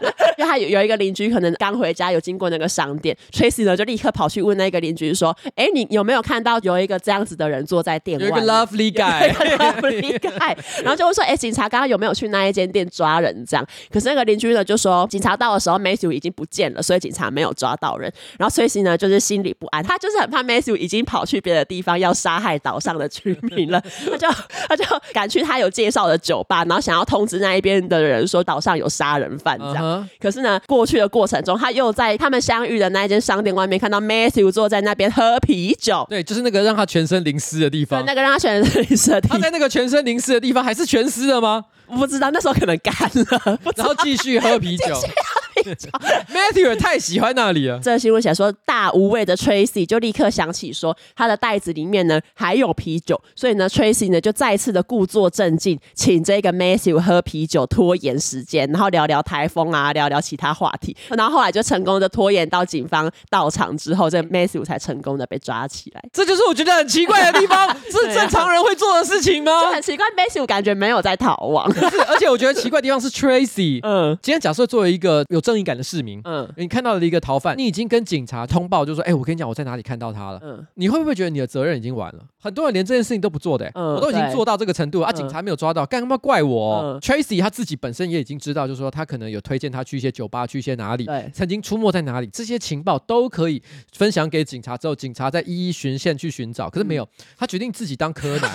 [0.00, 0.14] 人。
[0.38, 8.26] 因为他有有一个邻居可能刚回家，有经过那个商店，Tracy 呢就立刻跑去问那个邻居说：“哎，你有没有看到有一个这样子的人坐在店外？
[8.26, 24.28] 有一个 lovely guy，lovely guy。”然后就会说：“哎，警察刚刚有没有去那一间店抓人？”这样，可是那个邻居呢就说：“警察到的时候，Matthew 已经不见了，所以警察没有抓到人。”然后 Tracy 呢就是心里不安，他就是很怕 Matthew 已经跑去别的地方要杀害岛上的居民了， 他就
[24.68, 29.84] 他就赶去他有介绍的酒吧，然后想要通知那一边的人说岛上有杀人犯这样。
[29.84, 30.08] Uh huh.
[30.20, 36.06] 可是呢，过去的过程中，他又在他们相遇的那一间商店外面看到 Matthew 坐在那边喝啤酒。
[36.08, 38.04] 对，就是那个让他全身淋湿的地方。
[38.04, 39.38] 那个让他全身淋湿的地方。
[39.38, 41.64] 他在那个全身淋湿的地方还是全湿的吗？
[41.86, 43.58] 我不知道，那时候可能干了。
[43.76, 44.94] 然后继续喝啤酒。
[46.32, 47.78] Matthew 也太喜欢那里了。
[47.82, 60.96] 这个新闻写说，大无畏的 Tracy 就立刻想起说，他的袋子里面呢还有啤酒，所以呢，Tracy 呢就再次的故作镇静，请这个 Matthew 喝啤酒，拖延时间，然后聊聊台风啊，聊聊其他话题。
[61.10, 66.02] 然后后来就成功的拖延到警方到场之后，这个 Matthew 才成功的被抓起来。
[66.12, 69.52] 这就是我觉得很奇怪的地方， 是正常人会做的事情吗？
[69.62, 71.70] 就很奇怪，Matthew 感觉没有在逃亡。
[72.08, 82.24] 而且我觉得奇怪的地方是 Tracy， 嗯，今天假设作为一个有正义感的市民，嗯，你看到了一个逃犯，你已经跟警察通报，就说，哎、欸，我跟你讲，我在哪里看到他了，嗯，你会不会觉得你的责任已经完了？
[82.40, 86.80] 很多人连这件事情都不做的、欸，嗯，我都已经做到这个程度了，啊，警察没有抓到，干嘛怪我、哦？
[86.94, 93.62] 嗯、Tracy 他自己本身也已经知道，就是说他可能有推荐他去一些酒吧，去一些哪里，曾经出没在哪里，这些情报都可以
[93.92, 98.50] 分享给警察，之后警察再一一循线去寻找，可是没有，他决定自己当柯南。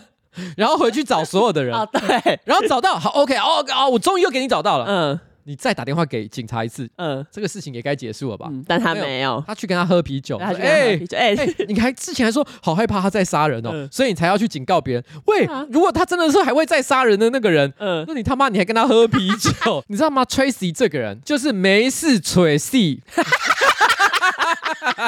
[0.56, 1.74] 然后回去找所有的人，
[2.46, 8.46] 然后找到，好，OK，哦，哦，我终于又给你找到了，嗯，你再打电话给警察一次，嗯，这个事情也该结束了吧？
[8.52, 11.34] 嗯，但他没有，他去跟他喝啤酒，哎，哎，
[11.66, 15.04] 你还之前还说好害怕他再杀人哦，所以你才要去警告别人。
[15.26, 19.28] 喂，如果他真的是还会再杀人的那个人，嗯，那你他妈你还跟他喝啤
[19.64, 23.02] 酒， 你知道吗？Tracy 这个人就是没事吹戏。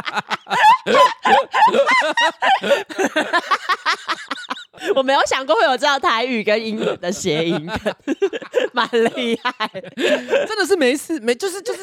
[4.97, 7.71] 我没有有想过会有这样台语跟英文的谐音，
[8.75, 9.71] 蛮厉害，
[10.47, 11.81] 真的是没事没就是就是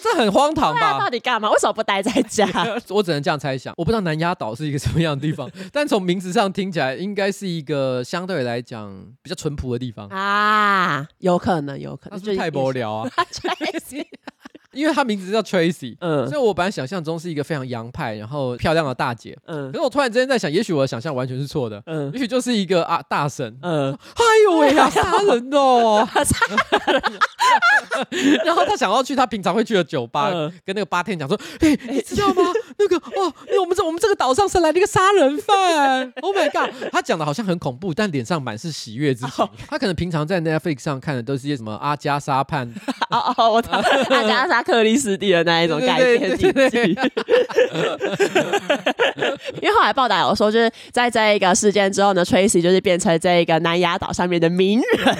[0.00, 0.98] 这很荒唐吧？
[1.00, 1.50] 到底干嘛？
[1.50, 2.46] 为什么不待在家？
[2.90, 13.10] 我只能这样猜想，我不知道南丫岛是一个什么样的地方，但从名字上听起来应该是一个相对来讲比较淳朴的地方啊，有可能，有可能，就太无聊啊。
[14.76, 26.36] 因为他名字叫 Tracy，嗯，所以我本来想象中是一个非常洋派，然后漂亮的大姐，嗯，可是我突然之间在想，也许我的想象完全是错的，嗯，也许就是一个啊大神，嗯，哎呦喂呀， 杀人哦， 杀
[26.92, 27.02] 人，
[28.44, 30.30] 然后他想要去他平常会去的酒吧，
[30.64, 32.42] 跟那个八天讲说，哎，你知道吗？
[32.78, 39.48] 那个哦，那我们这我们这个岛上是来了一个杀人犯，Oh my god，他讲的好像很恐怖，但脸上满是喜悦之情。
[39.66, 42.70] 他可能平常在 Netflix 上看的都是一些什么阿加莎判，
[43.08, 43.62] 哦哦，我
[44.14, 44.65] 阿加莎。
[44.66, 46.48] 克里斯蒂的那一种改编剧，
[49.62, 55.16] 因为后来报道有说，就是在这一个事件之后呢，Tracy 就是变成这一个南亚岛上面的名人。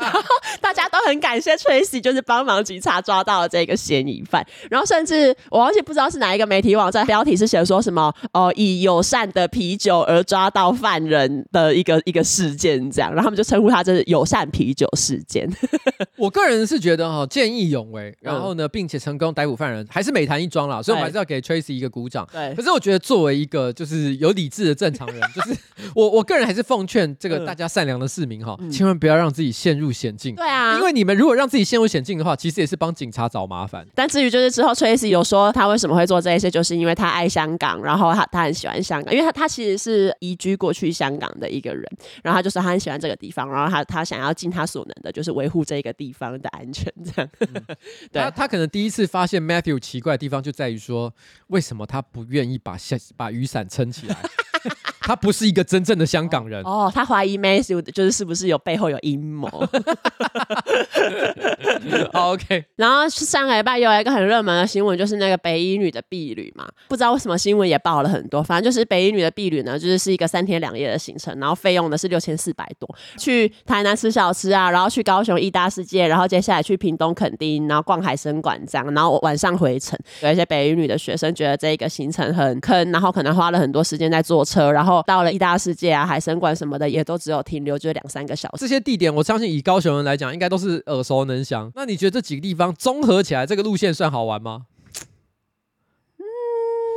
[0.00, 0.20] 然后
[0.60, 4.46] 大家都很感谢 Tracy，就是帮忙警察抓到了这个嫌疑犯。
[4.70, 15.48] 然后甚至我忘记不知道是哪一个媒体网站标题是写说什么哦，以友善的啤酒而抓到犯人的一个一个事件这样，然后他们就称呼他这是友善啤酒事件。
[16.16, 20.82] 我个人是觉得哈，见义勇为，然后呢，并且成功逮捕犯人，还是美谈一桩啦。
[20.82, 22.26] 所以我们还是要给 Tracy 一个鼓掌。
[22.32, 22.54] 对。
[22.54, 25.56] 可是我觉得作为一个就是有理智的正常人，就是
[25.94, 30.34] 我我个人还是奉劝这个大家善良的市民哈，千万不要让自己陷入险境。
[30.34, 33.86] 对啊，因为你们如果让自己陷入险境的话，其实也是帮警察找麻烦。
[33.94, 41.82] 但至于就是之后，Tracy 有说他为什么会做这一些，就是因为他爱香港，然后他他很喜欢香港，因为他他其实是移居过去香港的一个人，
[42.22, 46.92] 然后他就说他很喜欢这个地方，然后他他想要尽他所能的，就是维护这个地方的安全。
[47.02, 47.48] 这样，嗯、
[48.12, 51.14] 对他他可能第一次发现 Matthew 奇怪的地方就在于说，
[51.46, 54.16] 为什么他不愿意把下把雨伞撑起来？
[55.00, 59.48] 他不是一个真正的香港人哦，他怀疑 Matthew 就是是不是有背后有阴谋。
[62.12, 68.42] OK，然后上个礼拜有一个很热门的新闻，就是那个北一女的婢旅嘛，不知道为什么新闻也报了很多。
[68.42, 72.88] 反正就是北一女的婢旅呢，就是是一个三天两夜的行程，然后费用呢是六千四百多，
[73.18, 79.98] 去台南吃小吃啊，然后去高雄义大世界，然后接下来去屏东垦丁，然后逛海参馆这样，然后晚上回程。
[80.22, 88.56] 有一些北一女的学生觉得这个行程很坑，然后可能花了很多时间在坐车，车然后到了意大世界啊、海生馆什么的，也都只有停留就两三个小时。
[88.58, 91.70] 这些地点，我相信以高雄人来讲，应该都是耳熟能详。
[91.74, 94.62] 那你觉得这几个地方综合起来，这个路线算好玩吗？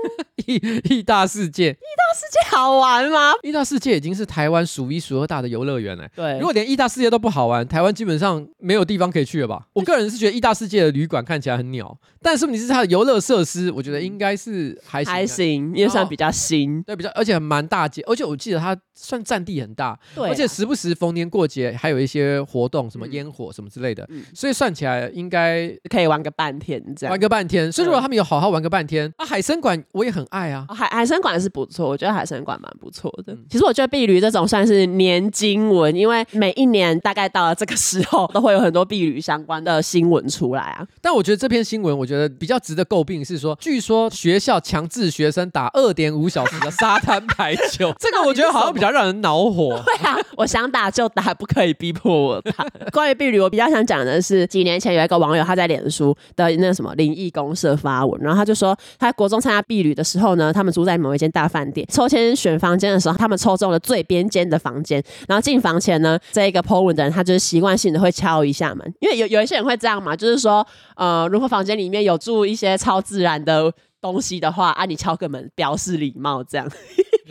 [0.48, 0.56] 义
[0.90, 3.34] 义大世界，义大世界好玩吗？
[3.44, 6.08] 义大世界已经是台湾数一数二大的游乐园了。
[6.16, 9.66] 对，如果连义大世界都不好玩，台湾基本上没有地方可以去了吧？
[9.74, 27.72] 我个人是觉得义大世界的旅馆看起来很鸟，但是问题是它的游乐设施，我觉得应该是还行，还行，也算比较新，对，比较而且蛮大街，而且我记得它算占地很大，对啊，而且时不时逢年过节还有一些活动，什么烟火什么之类的，嗯，所以算起来应该可以玩个半天这样，玩个半天。
[27.72, 33.34] 所以如果他们有好好玩个半天啊，海参馆我也很爱啊，海海参馆是不错，我觉得海参馆蛮不错的。
[33.34, 40.86] 嗯、其实我觉得碧旅这种算是年经文，因为每一年大概到了这个时候，都会有很多碧旅相关的新闻出来啊。
[41.02, 49.82] 但我觉得这篇新闻，我觉得比较值得诟病是说，据说学校强制学生打二点五小时的沙滩排球， 这个我觉得好像比较让人恼火。
[49.86, 52.66] 对啊，我想打就打，不可以逼迫我打。
[52.94, 65.04] 关于碧旅，我比较想讲的是，几年前有一个网友他在脸书的那什么灵异公社发文，然后他就说，他国中参加旅的时候呢，他们住在某一间大饭店，抽签选房间的时候，他们抽中了最边间的房间。
[65.28, 70.66] 然后进房前呢，这一个 po 文的人，他就是习惯性的会敲一下门，因为有有一些人会这样嘛，就是说，
[70.96, 73.72] 呃，如果房间里面有住一些超自然的
[74.02, 76.70] 东西的话，啊，你敲个门表示礼貌，这样。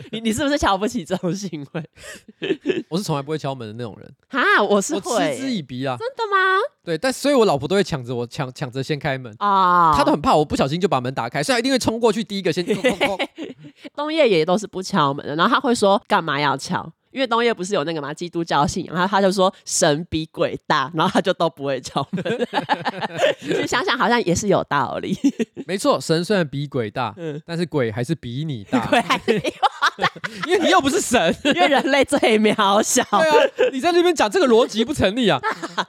[0.11, 1.89] 你你是不是瞧不起这种行为？
[2.89, 5.97] 我是从来不会敲门的那种人啊，我是会，我嗤之以鼻啊。
[5.97, 6.59] 真的吗？
[6.83, 12.65] 对，但所以我老婆都会抢着我抢抢着先开门啊，她都很怕我不小心就把门打开，所以她一定会冲过去第一个先。
[13.95, 16.91] 东叶也都是不敲门的，然后他会说干嘛要敲？
[17.11, 22.23] 因为东叶不是有那个嘛基督教信仰，然后他就说神比鬼大，然后他就都不会敲门。
[23.39, 25.17] 其实想想好像也是有道理。
[25.65, 28.85] 没错，神虽然比鬼大，嗯，但是鬼还是比你大。
[28.87, 30.11] 鬼还是比我大，
[30.47, 33.03] 因为你又不是神，因为人类最渺小。
[33.09, 35.39] 对啊，你在那边讲这个逻辑不成立啊！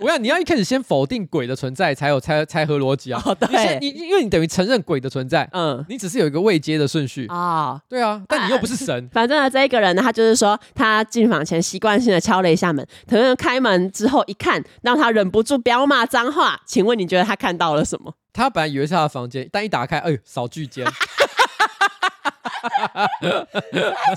[0.01, 3.23] 我想你要一开始先否定鬼的存在，才有才才合逻辑啊。
[3.27, 7.83] 哦、对，你因为你等于承认鬼的存在，嗯，你只是有一个未接的顺序啊、哦。
[7.89, 9.09] 对啊，但你又不是神。
[9.13, 11.05] 反正呢，这一个人呢，他就是说他。
[11.11, 16.61] 进房前习惯性的敲了一下门，腾腾开门之后一看，让他忍不住飙骂脏话。
[16.65, 18.15] 请问你觉得他看到了什么？
[18.33, 20.87] 他本来以为是他的房间，但一打开，哎呦，扫具间。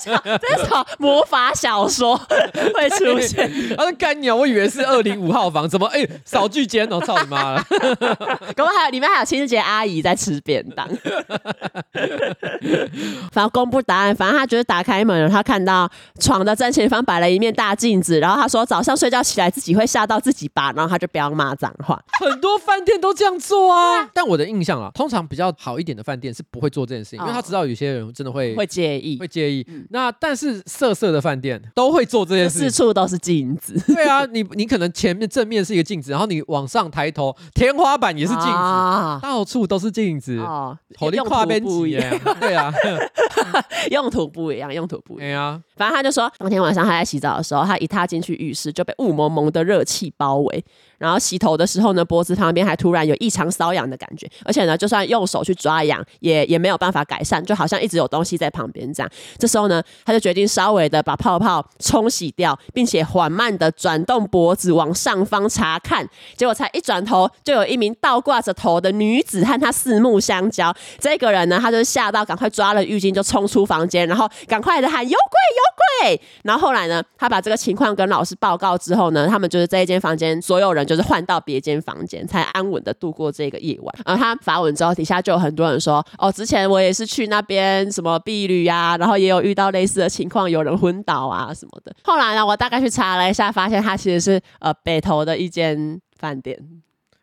[0.03, 2.15] 这是什么魔法小说
[2.75, 3.49] 会出现？
[3.77, 7.63] 他说干鸟，我以为是二零五号房，怎么哎扫具间哦，操你妈了！
[8.55, 10.87] 刚刚还有里面还有清洁阿姨在吃便当。
[13.31, 15.89] 反正公布答案，反正他觉得打开门，他看到
[16.19, 22.01] 床的正前方摆了一面大镜子，然后他说早上睡觉起来自己会吓到自己吧，然后他就不要骂脏话。
[22.19, 29.65] 很多饭店都这样做啊，但我的印象啊，通常比较好一点的饭店是不会做这件事情，因为他知道有些人真的会会介意，会介意。
[29.91, 33.79] 那但是色色的饭店都会做这件事，四处都是镜子。
[33.93, 40.37] 对啊，你你可能前面正面是一个镜子，然后你往上抬头，天花板也是镜子，到处都是镜子。
[40.39, 42.73] 哦，好，你跨边不一样，对啊，
[43.91, 45.23] 用途不一样，用途不一样。
[45.23, 50.65] 对啊，反正他就说，当天晚上他在洗澡的时候，他一踏进去浴室就被雾蒙蒙的热气包围。
[50.97, 59.11] 然后洗头的时候呢，脖子旁边还突然有异常瘙痒的感觉，而且呢，就算用手去抓痒，也也没有办法改善，就好像一直有东西在旁边这样。
[59.37, 66.07] 这时候呢，他就决定稍微的把泡泡冲洗掉，并且缓慢的转动脖子往上方查看。
[66.37, 70.73] 结果才一转头，就有一名倒挂着头的女子和他四目相交。
[70.99, 76.21] 这个人呢，他就吓到，赶快抓了浴巾就冲出房间，然后赶快的喊有鬼有鬼。
[76.43, 80.93] 然后后来呢，他把这个情况跟老师报告之后呢，他们就是这一间房间所有人就。
[80.93, 83.95] 就是换到别间房间，才安稳的度过这个夜晚。
[84.05, 96.57] 然后他发文之后，底下就有很多人说：“哦，之前我也是去那边什么毕旅啊，然后也有遇到类似的情况，有人昏倒啊什么的。”后来呢，我大概去查了一下，发现它其实是呃北投的一间饭店。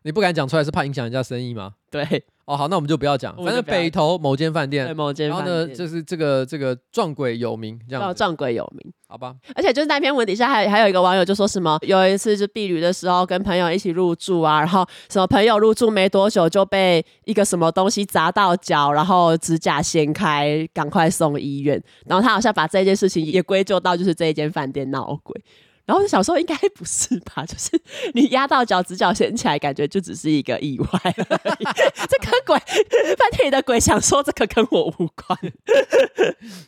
[0.03, 1.75] 你不敢讲出来，是怕影响人家生意吗？
[1.91, 2.25] 对。
[2.51, 9.37] 哦，好，那我们就不要讲，反正北投某间饭店，某间，然后呢，就是这个这个撞鬼有名，这样撞鬼有名，好吧？
[9.55, 25.41] 而且就是那篇文底下还还有一个网友就说什么，有一次就避旅的时候跟朋友一起入住啊，然后什么朋友入住没多久就被一个什么东西砸到脚，然后指甲掀开，赶快送医院，然后他好像把这件事情也归咎到就是这一间饭店闹鬼。
[25.87, 27.45] 然后小时候应该不是吧？
[27.49, 27.71] 就是
[28.15, 30.87] 你压到脚趾脚掀起来，感觉就只是一个意外。
[31.05, 35.39] 这个鬼饭店里的鬼想说这个跟我无关。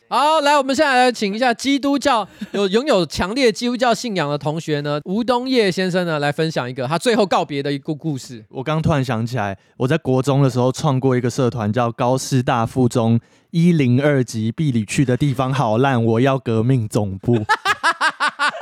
[0.09, 8.45] 好，来，我们现在来请一下基督教有拥有强烈基督教信仰的同学呢，吴东叶先生呢来分享一个他最后告别的一个故事。
[8.49, 17.39] 我刚突然想起来，我在国中的时候创过一个社团，叫高师大附中一零二级毕里去的地方好烂，我要革命总部。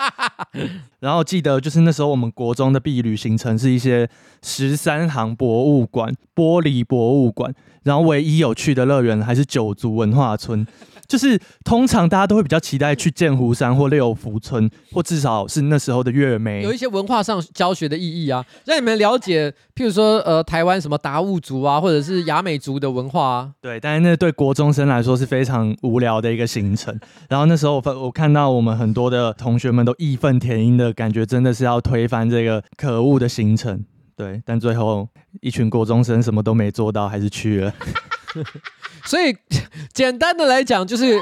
[1.00, 4.08] 然后记得就是那时候我们国中的毕旅行程是一些
[4.42, 10.66] 十三行博物馆、玻璃博物馆，然后唯一有趣的乐园还是九族文化村。
[11.10, 23.50] 就是通常大家都会比较期待去剑湖山或六福村，或至少是那时候的月眉，有一些文化上教学的意义啊，让你们了解，譬如说呃台湾什么达悟族啊，或者是雅美族的文化啊。
[23.60, 26.96] 对，但是那对国中生来说是非常无聊的一个行程。
[27.28, 33.84] 然后那时候我我看到我们很多的同学们都义愤填膺的感觉，真的是要推翻这个可恶的行程。
[34.16, 35.08] 对，但最后
[35.40, 37.74] 一群国中生什么都没做到，还是去了。
[39.04, 39.36] 所以，
[39.92, 41.18] 简单的来讲，就是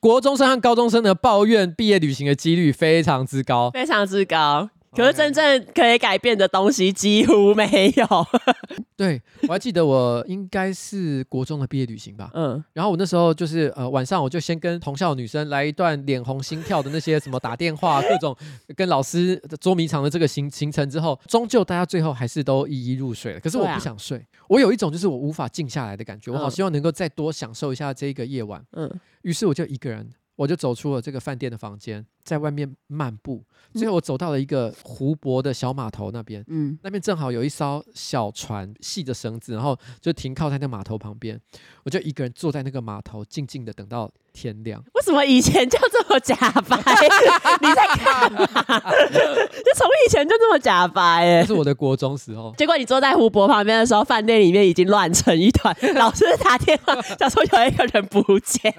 [0.00, 4.70] 国中生和高中生的抱怨毕业旅行的几率非常之高，非常之高。
[4.94, 8.06] 可是真正可以改变的东西几乎没有。
[8.96, 12.30] 对，我还记得我应该是国中的毕业旅行吧。
[12.34, 18.36] 嗯，然后我那时候就是呃晚上我就先跟同校女生来一段脸红心跳的那些什么打电话各种
[18.76, 23.40] 跟老师捉迷藏的这个行行程之后，终究大家最后还是都一一入睡了。
[23.40, 26.30] 可是我不想睡，啊、我有一种就是我无法静下来的感觉。
[26.30, 28.64] 我好希望能够再多享受一下这个夜晚。
[28.72, 28.88] 嗯，
[29.22, 30.08] 于是我就一个人。
[30.34, 33.44] 我就走出了这个饭店的房间，在外面漫步。
[33.74, 41.40] 最后我走到了一个湖泊的小码头那边，嗯，那边正好有一艘小船系着绳子，然后就停靠在那码头旁边。
[41.84, 44.82] 我就一个人坐在那个码头，静静的等到天亮。
[44.94, 46.34] 为什么以前就这么假
[46.68, 46.76] 白？
[47.60, 48.46] 你在干嘛？
[48.48, 51.02] 就从以前就这么假白？
[51.02, 52.54] 哎，这是我的国中时候。
[52.56, 58.72] 结果你坐在湖泊旁边的时候，饭店里面已经乱成一团，老师打电话 想说有一个人不见。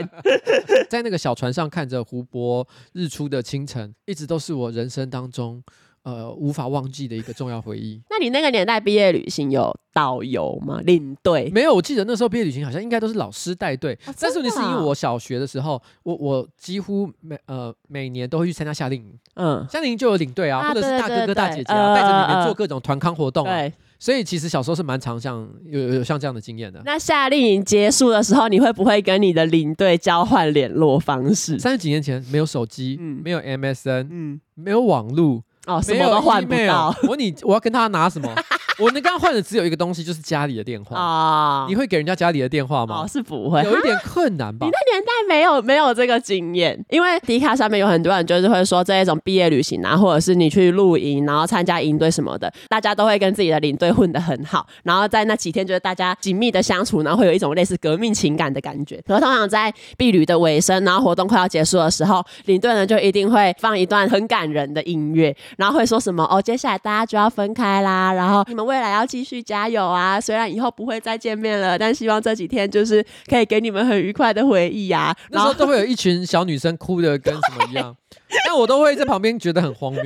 [0.89, 5.63] 在那个小船上看着湖泊日出的清晨，一直都是我人生当中。
[6.03, 8.01] 呃，无法忘记的一个重要回忆。
[8.09, 10.81] 那你那个年代毕业旅行有导游吗？
[10.83, 11.49] 领队？
[11.53, 13.97] 没有，我记得那时候毕业旅行好像应该都是老师带队。
[14.05, 19.17] 啊、但是你是因为我小学的时候，我我几乎每呃每年都会去参加夏令营。
[19.35, 23.61] 嗯，夏令营就有领队啊，啊或者是大哥哥大姐姐啊，带着你们做各种团康活动、啊。
[23.61, 26.81] 对，所以其实小时候是蛮常像有有像这样的经验的。
[26.83, 31.57] 那夏令营结束的时候，你会不会跟你的领队交换联络方式？
[31.57, 35.41] 三十几年前没有手机，嗯，没有 MSN，嗯，没有网路。
[35.65, 36.95] 哦，什么都换不到。
[37.03, 38.29] 我问你，我要跟他拿什么？
[38.79, 41.65] 我能刚换的只有一个东西，就是家里的电话啊。
[41.67, 43.03] 你会给人家家里的电话吗？
[43.03, 44.65] 哦，是不会，有一点困难吧？
[44.65, 59.01] 你那年代没有没有这个经验，因为迪卡上面有很多人就是会说这一种毕业旅行啊，或者是你去露营，然后参加营队什么的，大家都会跟自己的领队混得很好，然后在那几天就是大家紧密的相处，然后会有一种类似革命情感的感觉。
[59.07, 75.17] 可是通常在毕旅的尾声，然后活动快要结束的时候，领队呢就一定会放一段很感人的音乐，然后会说什么哦，接下来大家就要分开啦，然后你们未来要继续加油啊，虽然以后不会再见面了，但希望这几天就是可以给你们很愉快的回忆呀、啊。
[75.29, 77.95] 那时候都会有一群小女生哭的跟什么一样，
[78.45, 80.03] 但我都会在旁边觉得很荒谬。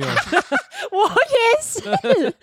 [0.90, 2.34] 我也是，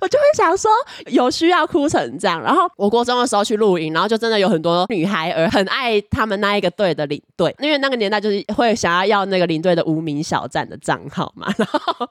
[0.00, 0.70] 我就会想说，
[1.06, 2.42] 有需要哭成这样。
[2.42, 11.52] 然后我国中的时候去露营，然后就真的有很多女孩儿很爱他们那一个队的领队，因为那个年代就是会想要要那个领队的无名小站的账号嘛。
[11.56, 12.08] 然后，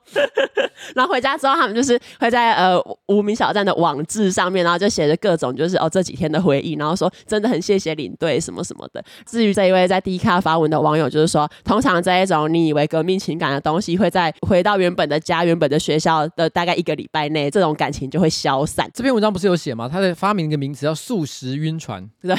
[0.96, 9.04] 然后回家之后，他们就是会在呃无名小站的网志上面，然后就写着各种就是哦这几天的回忆，然后说真的很谢谢领队什么什么的。
[9.26, 18.90] 至于这一位在 D 卡发文的网友，就是说，通常这一种你以为革命情感的东西，会在回到原本的家、原本的学校的大概一个礼拜内，这种感情就会消散。
[18.94, 19.90] 这篇文章不是有写吗？
[19.92, 22.36] 他的发明一个名词叫 “素食晕船”，对，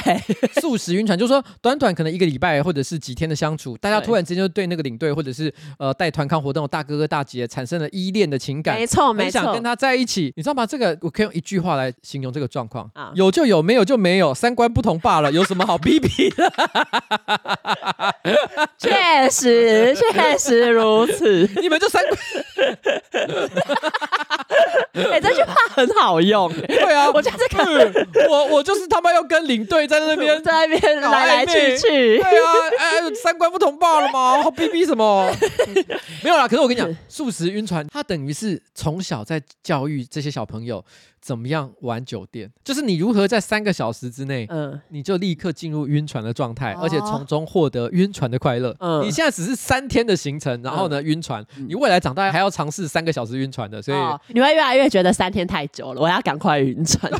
[0.61, 10.65] 素食晕船就是说，短短可能一个礼拜或者是几天的相处，大家突然之间就对那个领队或者是呃带团康活动的大哥哥大姐产生了依恋的情感，没错，没错，想跟他在一起，你知道吗？
[10.65, 16.51] 这个我可以用一句话来形容这个状况啊，有就有，没有就没有，三观不同罢了，有什么好逼逼的？
[18.77, 22.17] 确实，确实如此， 你们这三观。
[24.93, 26.51] 哎、欸，这句话很好用。
[26.67, 32.17] 对啊， 我就是看、嗯，我我就是他妈要跟领队在那边 在那边来来去去。
[32.17, 34.41] 对啊，哎，三观不同罢了嘛？
[34.41, 35.29] 好逼逼什么？
[36.23, 36.47] 没有啦。
[36.47, 40.83] 可是我跟你讲，素食晕船，他等于是从小在教育这些小朋友。
[41.25, 42.47] 怎么样玩酒店？
[42.63, 48.75] 就是你如何在三个小时之内，嗯，你就立刻进入晕船的状态，而且从中获得晕船的快乐。
[48.79, 53.97] 嗯，你现在只是三天的行程，然后呢晕船，你未来长大还要尝试三个小时晕船的，所以
[54.27, 57.11] 你会越来越觉得三天太久了，我要赶快晕船。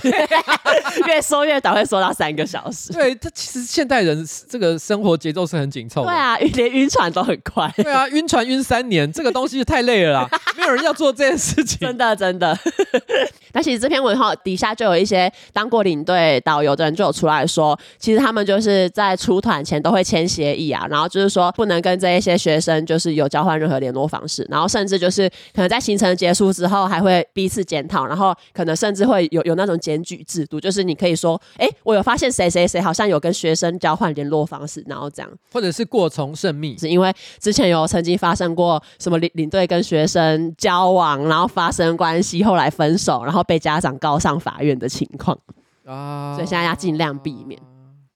[1.07, 2.93] 越说越短，会说到三个小时。
[2.93, 6.11] 对，他其实现代人这个生活节奏是很紧凑的。
[6.11, 7.73] 对啊，连晕船都很快。
[7.77, 11.79] 对啊，晕船晕三年，这个东西太累了啦， 没有人要做这件事情。
[11.79, 12.55] 真的，真的。
[13.51, 43.45] 但其实这篇文号底下就有一些当过领队导游的人就有出来说，其实他们就是在出团前都会签协议啊，然后就是说不能跟这一些学生就是有交换任何联络方式，然后甚至就是可能在行程结束之后还会彼此检讨，然后可能甚至会有有那种检举制度，就是你可以说，哎，我有发现谁谁谁好像有跟学生交换联络方式，然后这样，或者是过从甚密，是因为之前有曾经发生过什么领领队跟学生交往，然后发生关系，后来分手，然后。
[43.45, 45.37] 被家长告上法院的情况
[45.85, 47.59] 啊，所以现在要尽量避免。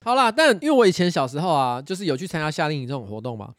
[0.04, 3.52] 好啦，但因为我以前小时候啊，就是有去参加夏令营这种活动嘛，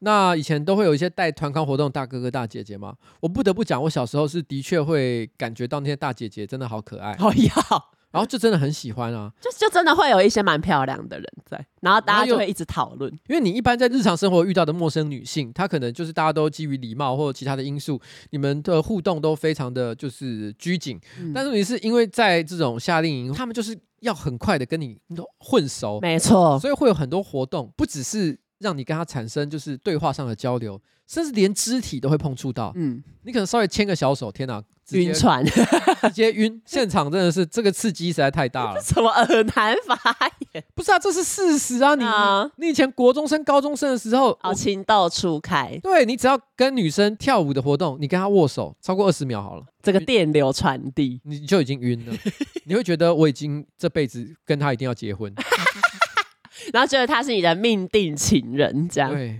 [0.00, 7.52] 那以前都会有一些带团康活动大哥哥大姐姐嘛，我不得不讲，我小时候是的确会感觉到那些大姐姐真的好可爱，好要。
[8.10, 13.12] 然后就真的很喜欢啊，就就真的会有一些蛮漂亮的人在，然后大家就会一直讨论。
[13.28, 18.00] 因为你一般在日常生活遇到的陌生女性，她可能就是大家都基于礼貌或者其他的因素，
[18.30, 20.98] 你们的互动都非常的就是拘谨。
[21.20, 24.98] 嗯、但是你是因为在这种夏令营，他们就是要很快的跟你
[25.40, 32.72] 混熟，没错，所以会有很多活动，不只是让你跟他产生就是对话上的交流，甚至连肢体都会碰触到。
[32.74, 34.62] 嗯，你可能稍微牵个小手，天哪！
[34.92, 35.44] 晕船，
[36.02, 38.80] 直接晕，现场真的是这个刺激实在太大了。
[38.84, 39.98] 什么耳难发
[40.52, 40.64] 言？
[40.74, 41.94] 不是啊，这是事实啊！
[41.94, 45.78] 你、嗯、你以前国中生、高中生的时候，哦，情窦初开。
[45.82, 52.14] 对，你只要跟女生跳舞的活动，你跟她握手超过二十秒好了，这个电流传递，你就已经晕了。
[52.64, 55.32] 你会觉得我已经这辈子跟她一定要结婚。
[56.72, 59.10] 然后觉得他是你的命定情人，这样。
[59.10, 59.38] 对。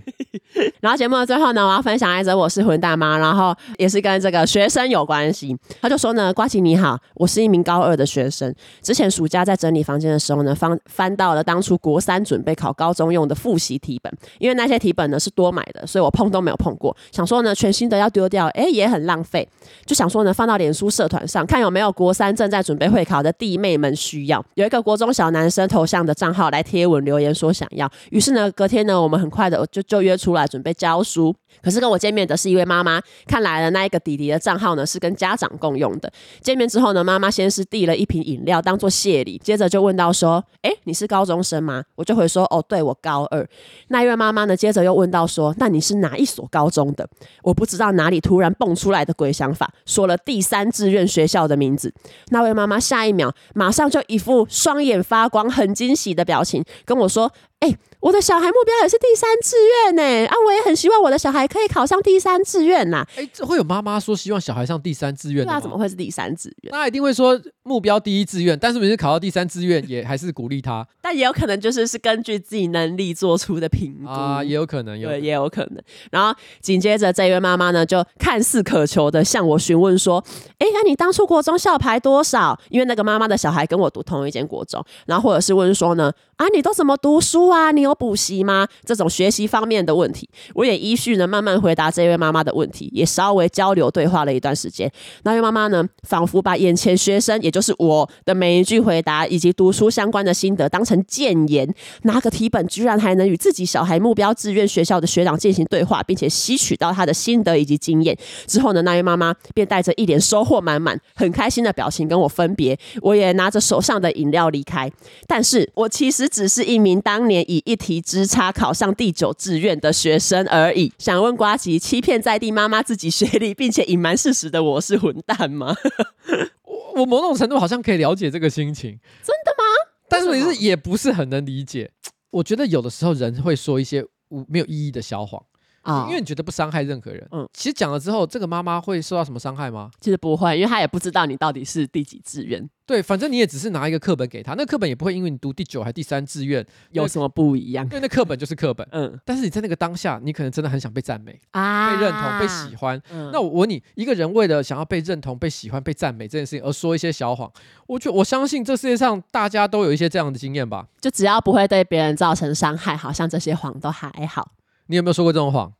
[0.81, 5.55] 然后节目的最后呢，我要分享一则我是混大妈，然后也是跟这个学生有关系。
[5.81, 8.53] 他就说呢，瓜吉你好，我是一名高二的学生。
[8.81, 16.95] 之前暑假在整理房间的时候呢，翻翻到了当初国三准备考高中用的复习题本，因为那些题本呢是多买的，所以我碰都没有碰过。
[17.11, 19.47] 想说呢，全新的要丢掉，哎，也很浪费。
[19.85, 24.43] 就想说呢，放到脸书社团上，看有没有国三正在准备会考的弟妹们需要。
[24.55, 27.91] 有一个国中小男生头像的账号来贴文留言说想要。
[28.11, 30.69] 于是呢，隔天呢，我们很快的就就约出来准备。
[30.79, 31.35] 教书。
[31.63, 36.09] 可是跟我见面的是一位妈妈，看来了那一个弟弟的账号呢是跟家长共用的。
[36.41, 43.45] 见面之后呢，妈妈先是递了一瓶饮料当做谢礼，接着就问到说：“哎，你是高中生吗？”我就回说：“哦，对，我高二。”
[43.89, 47.09] 那一位妈妈呢，接着又问到说：“那你是哪一所高中的？”
[47.43, 51.91] 我不知道哪里突然蹦出来的鬼想法，说了第三志愿学校的名字。
[52.29, 57.31] 那位妈妈下一秒马上就一副双眼发光、很惊喜的表情跟我说
[57.61, 63.05] 诶我的小孩目标也是第三志愿呢，啊，我也很希望我的小孩可以考上第三志愿呐。
[63.17, 65.45] 哎，这会有妈妈说希望小孩上第三志愿？
[65.45, 66.71] 那怎么会是第三志愿？
[66.71, 70.87] 那一定会说目标第一志愿，但是每次考到第三志愿，也还是鼓励他。
[71.01, 75.83] 但也有可能就是是根据自己能力做出的评估啊，也有可能，有对，也有可能。
[76.09, 80.23] 然后紧接着这位妈妈呢，就看似渴求的向我询问说
[80.59, 87.71] ：“哎，那你当初国中校排多少？”因为那个妈妈的小孩跟我读同一间国中，然后或者是问说呢：“啊，你都怎么读书啊？
[87.71, 94.89] 你有补习吗？”这种学习方面的问题，我也依序呢慢慢回答这位妈妈的问题，也稍微交流对话了一段时间。
[95.23, 101.67] 那位妈妈呢，仿佛把眼前学生，也就是我的每一句回答以及读书相关的心得当成建言，
[102.03, 108.17] 拿个题本，居然还能与自己小孩目标志愿学校的学长进行对话，并且吸取到他的心得以及经验。
[108.47, 114.91] 之后呢，那位妈妈便带着一脸收获满满、很开心的表情跟我分别，我也拿着手上的饮料离开。
[115.27, 118.51] 但是我其实只是一名当年以一题之差。
[118.51, 120.91] 考上第九志愿的学生而已。
[120.97, 125.75] 想问瓜吉，欺骗在地妈妈自己学历，并且隐瞒事实的我是混蛋吗？
[126.65, 129.63] 我我某种程度好像可以了解这个心情，真的吗？
[130.09, 131.89] 但是也是也不是很能理解。
[132.31, 135.41] 我觉得有的时候人会说一些无没有意义的小谎。
[135.81, 137.27] 啊，因为你觉得不伤害任何人。
[137.31, 139.89] 嗯，其实讲了之后，这个妈妈会受到什么伤害吗？
[139.99, 142.69] 其实不会，因为她也不知道你到底是第几志愿。
[142.85, 147.85] 对，反正你也只是拿一个课本给她，那课本也不会因为你读第九还第三志愿有什么不一样。
[147.85, 148.87] 因为那课本就是课本。
[148.91, 152.99] 嗯，但是你在那个当下，你可能真的很想被赞美啊，被认同、被喜欢。
[153.11, 157.51] 嗯，那我问你，一个人为了想要被认同、被喜欢、被赞美这件事情而说一些小谎，
[157.85, 160.87] 我就我相信这世界上大家都有一些这样的经验吧？
[160.99, 164.51] 就只要不会对别人造成伤害，好像这些谎都还好。
[164.89, 165.71] 你有没有说过这种谎？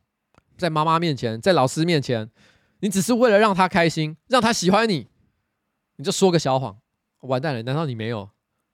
[0.56, 2.30] 在妈妈面前，在老师面前，
[2.78, 5.08] 你只是为了让他开心，让他喜欢你，
[5.96, 6.76] 你就说个小谎，
[7.22, 7.62] 完蛋了！
[7.64, 8.28] 难道你没有？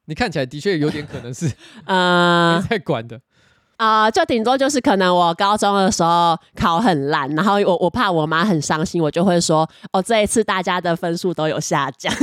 [0.04, 1.50] 你看起来的确有点可能是，
[1.86, 3.18] 嗯，在管的
[3.78, 12.12] 啊、呃，就顶多就是可能我高中的时候考很烂，然后我我怕我妈很伤心，我就会说，哦，这一次大家的分数都有下降。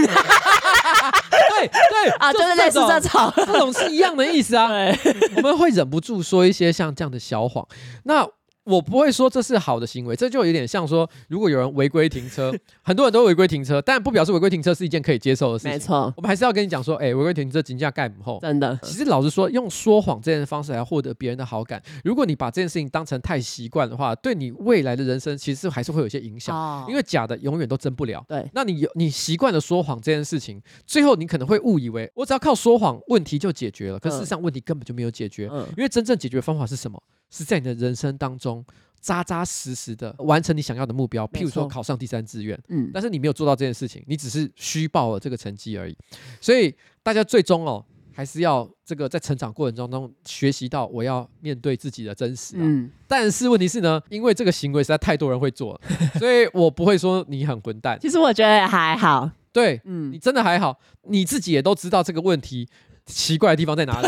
[1.50, 4.68] 对对啊，就是类似这种，这种是一样的意思啊。
[4.70, 4.98] 对
[5.38, 7.68] 我们会忍不住说一些像这样的小谎，
[8.04, 8.28] 那。
[8.66, 15.72] 我不会说这是好的行为，这就有点像说，如果有人违规停车， 很多人都违规停车，但不表示违规停车是一件可以接受的事情。
[15.72, 18.40] 没错，我们还是要跟你讲说，哎，违规停车金价盖不厚。
[18.42, 26.56] 真的，其实老实说，用说谎这件方式来获得别人的好感，如果你把这件事情当成太习惯的话，对你未来的人生其实还是会有些影响。
[26.56, 28.24] 哦，因为假的永远都真不了。
[28.28, 34.00] 对，那你有你习惯了说谎这件事情，最后你可能会误以为我只要靠说谎，问题就解决了。
[34.00, 35.50] 可事实上，问题根本就没有解决。
[35.52, 37.02] 嗯，因为真正解决的方法是什么？
[37.34, 38.64] 是在你的人生当中。
[39.04, 45.98] 扎扎实实的完成你想要的目标，譬如说考上第三志愿，嗯，但是你没有做到这件事情，你只是虚报了这个成绩而已。
[46.40, 46.74] 所以
[47.04, 52.62] 大家最终哦，还是要这个在成长过程当中学习到我要面对自己的真实啊。
[52.62, 55.82] 嗯，但是问题是呢，因为这个行为实在太多人会做了，
[56.18, 58.00] 所以我不会说你很混蛋。
[58.00, 60.80] 其实我觉得还好，对，嗯，你真的还好，
[61.10, 62.70] 你自己也都知道这个问题。
[63.06, 64.08] 奇怪的地方在哪里？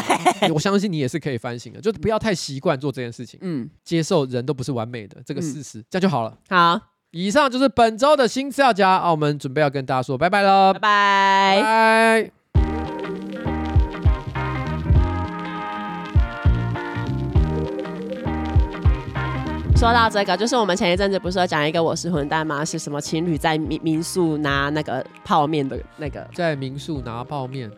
[0.54, 3.38] 我相信你也是可以反省的，就是不要太习惯做这件事情。
[3.44, 6.38] 嗯，接受人都不是完美的这个事实，这样就好了。
[6.50, 6.80] 好，
[7.12, 12.32] 以上就是本周的新资料夹啊，我们准备要跟大家说拜拜了，拜拜拜。
[19.76, 22.64] 说到这个，就是我们前一阵子不是有讲一个我是混蛋吗？
[22.64, 27.70] 是什么情侣在民民宿拿那个泡面的那个，在民宿拿泡面。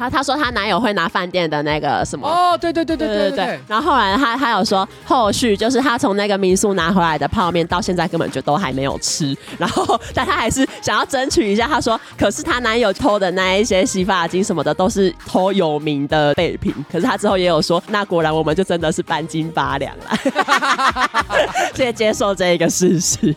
[0.00, 3.60] 他他说她男友会拿饭店的那个什么哦，对对对对对对，对。
[3.68, 11.66] 然后后来他他有说后续就是他从那个民宿拿回来的泡面到现在根本就都还没有吃，然后但他还是想要争取一下。
[11.66, 16.74] 他说，可是她男友偷的那一些洗发精什么的都是偷有名的备品。
[16.90, 23.36] 可是他之后也有说，那果然我们就真的是半斤八两了， 接接受这一个事实。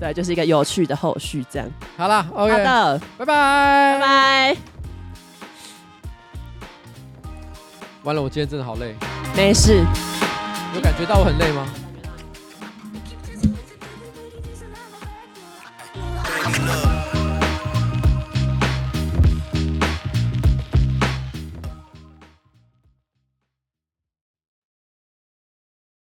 [0.00, 1.68] 对，就是一个有趣的后续这样。
[1.96, 4.73] 好了，OK，好的，拜拜，拜拜。
[8.04, 8.94] 完了我今天真的好累。
[9.34, 9.84] 没事。
[10.74, 11.66] 有感觉到我很累吗？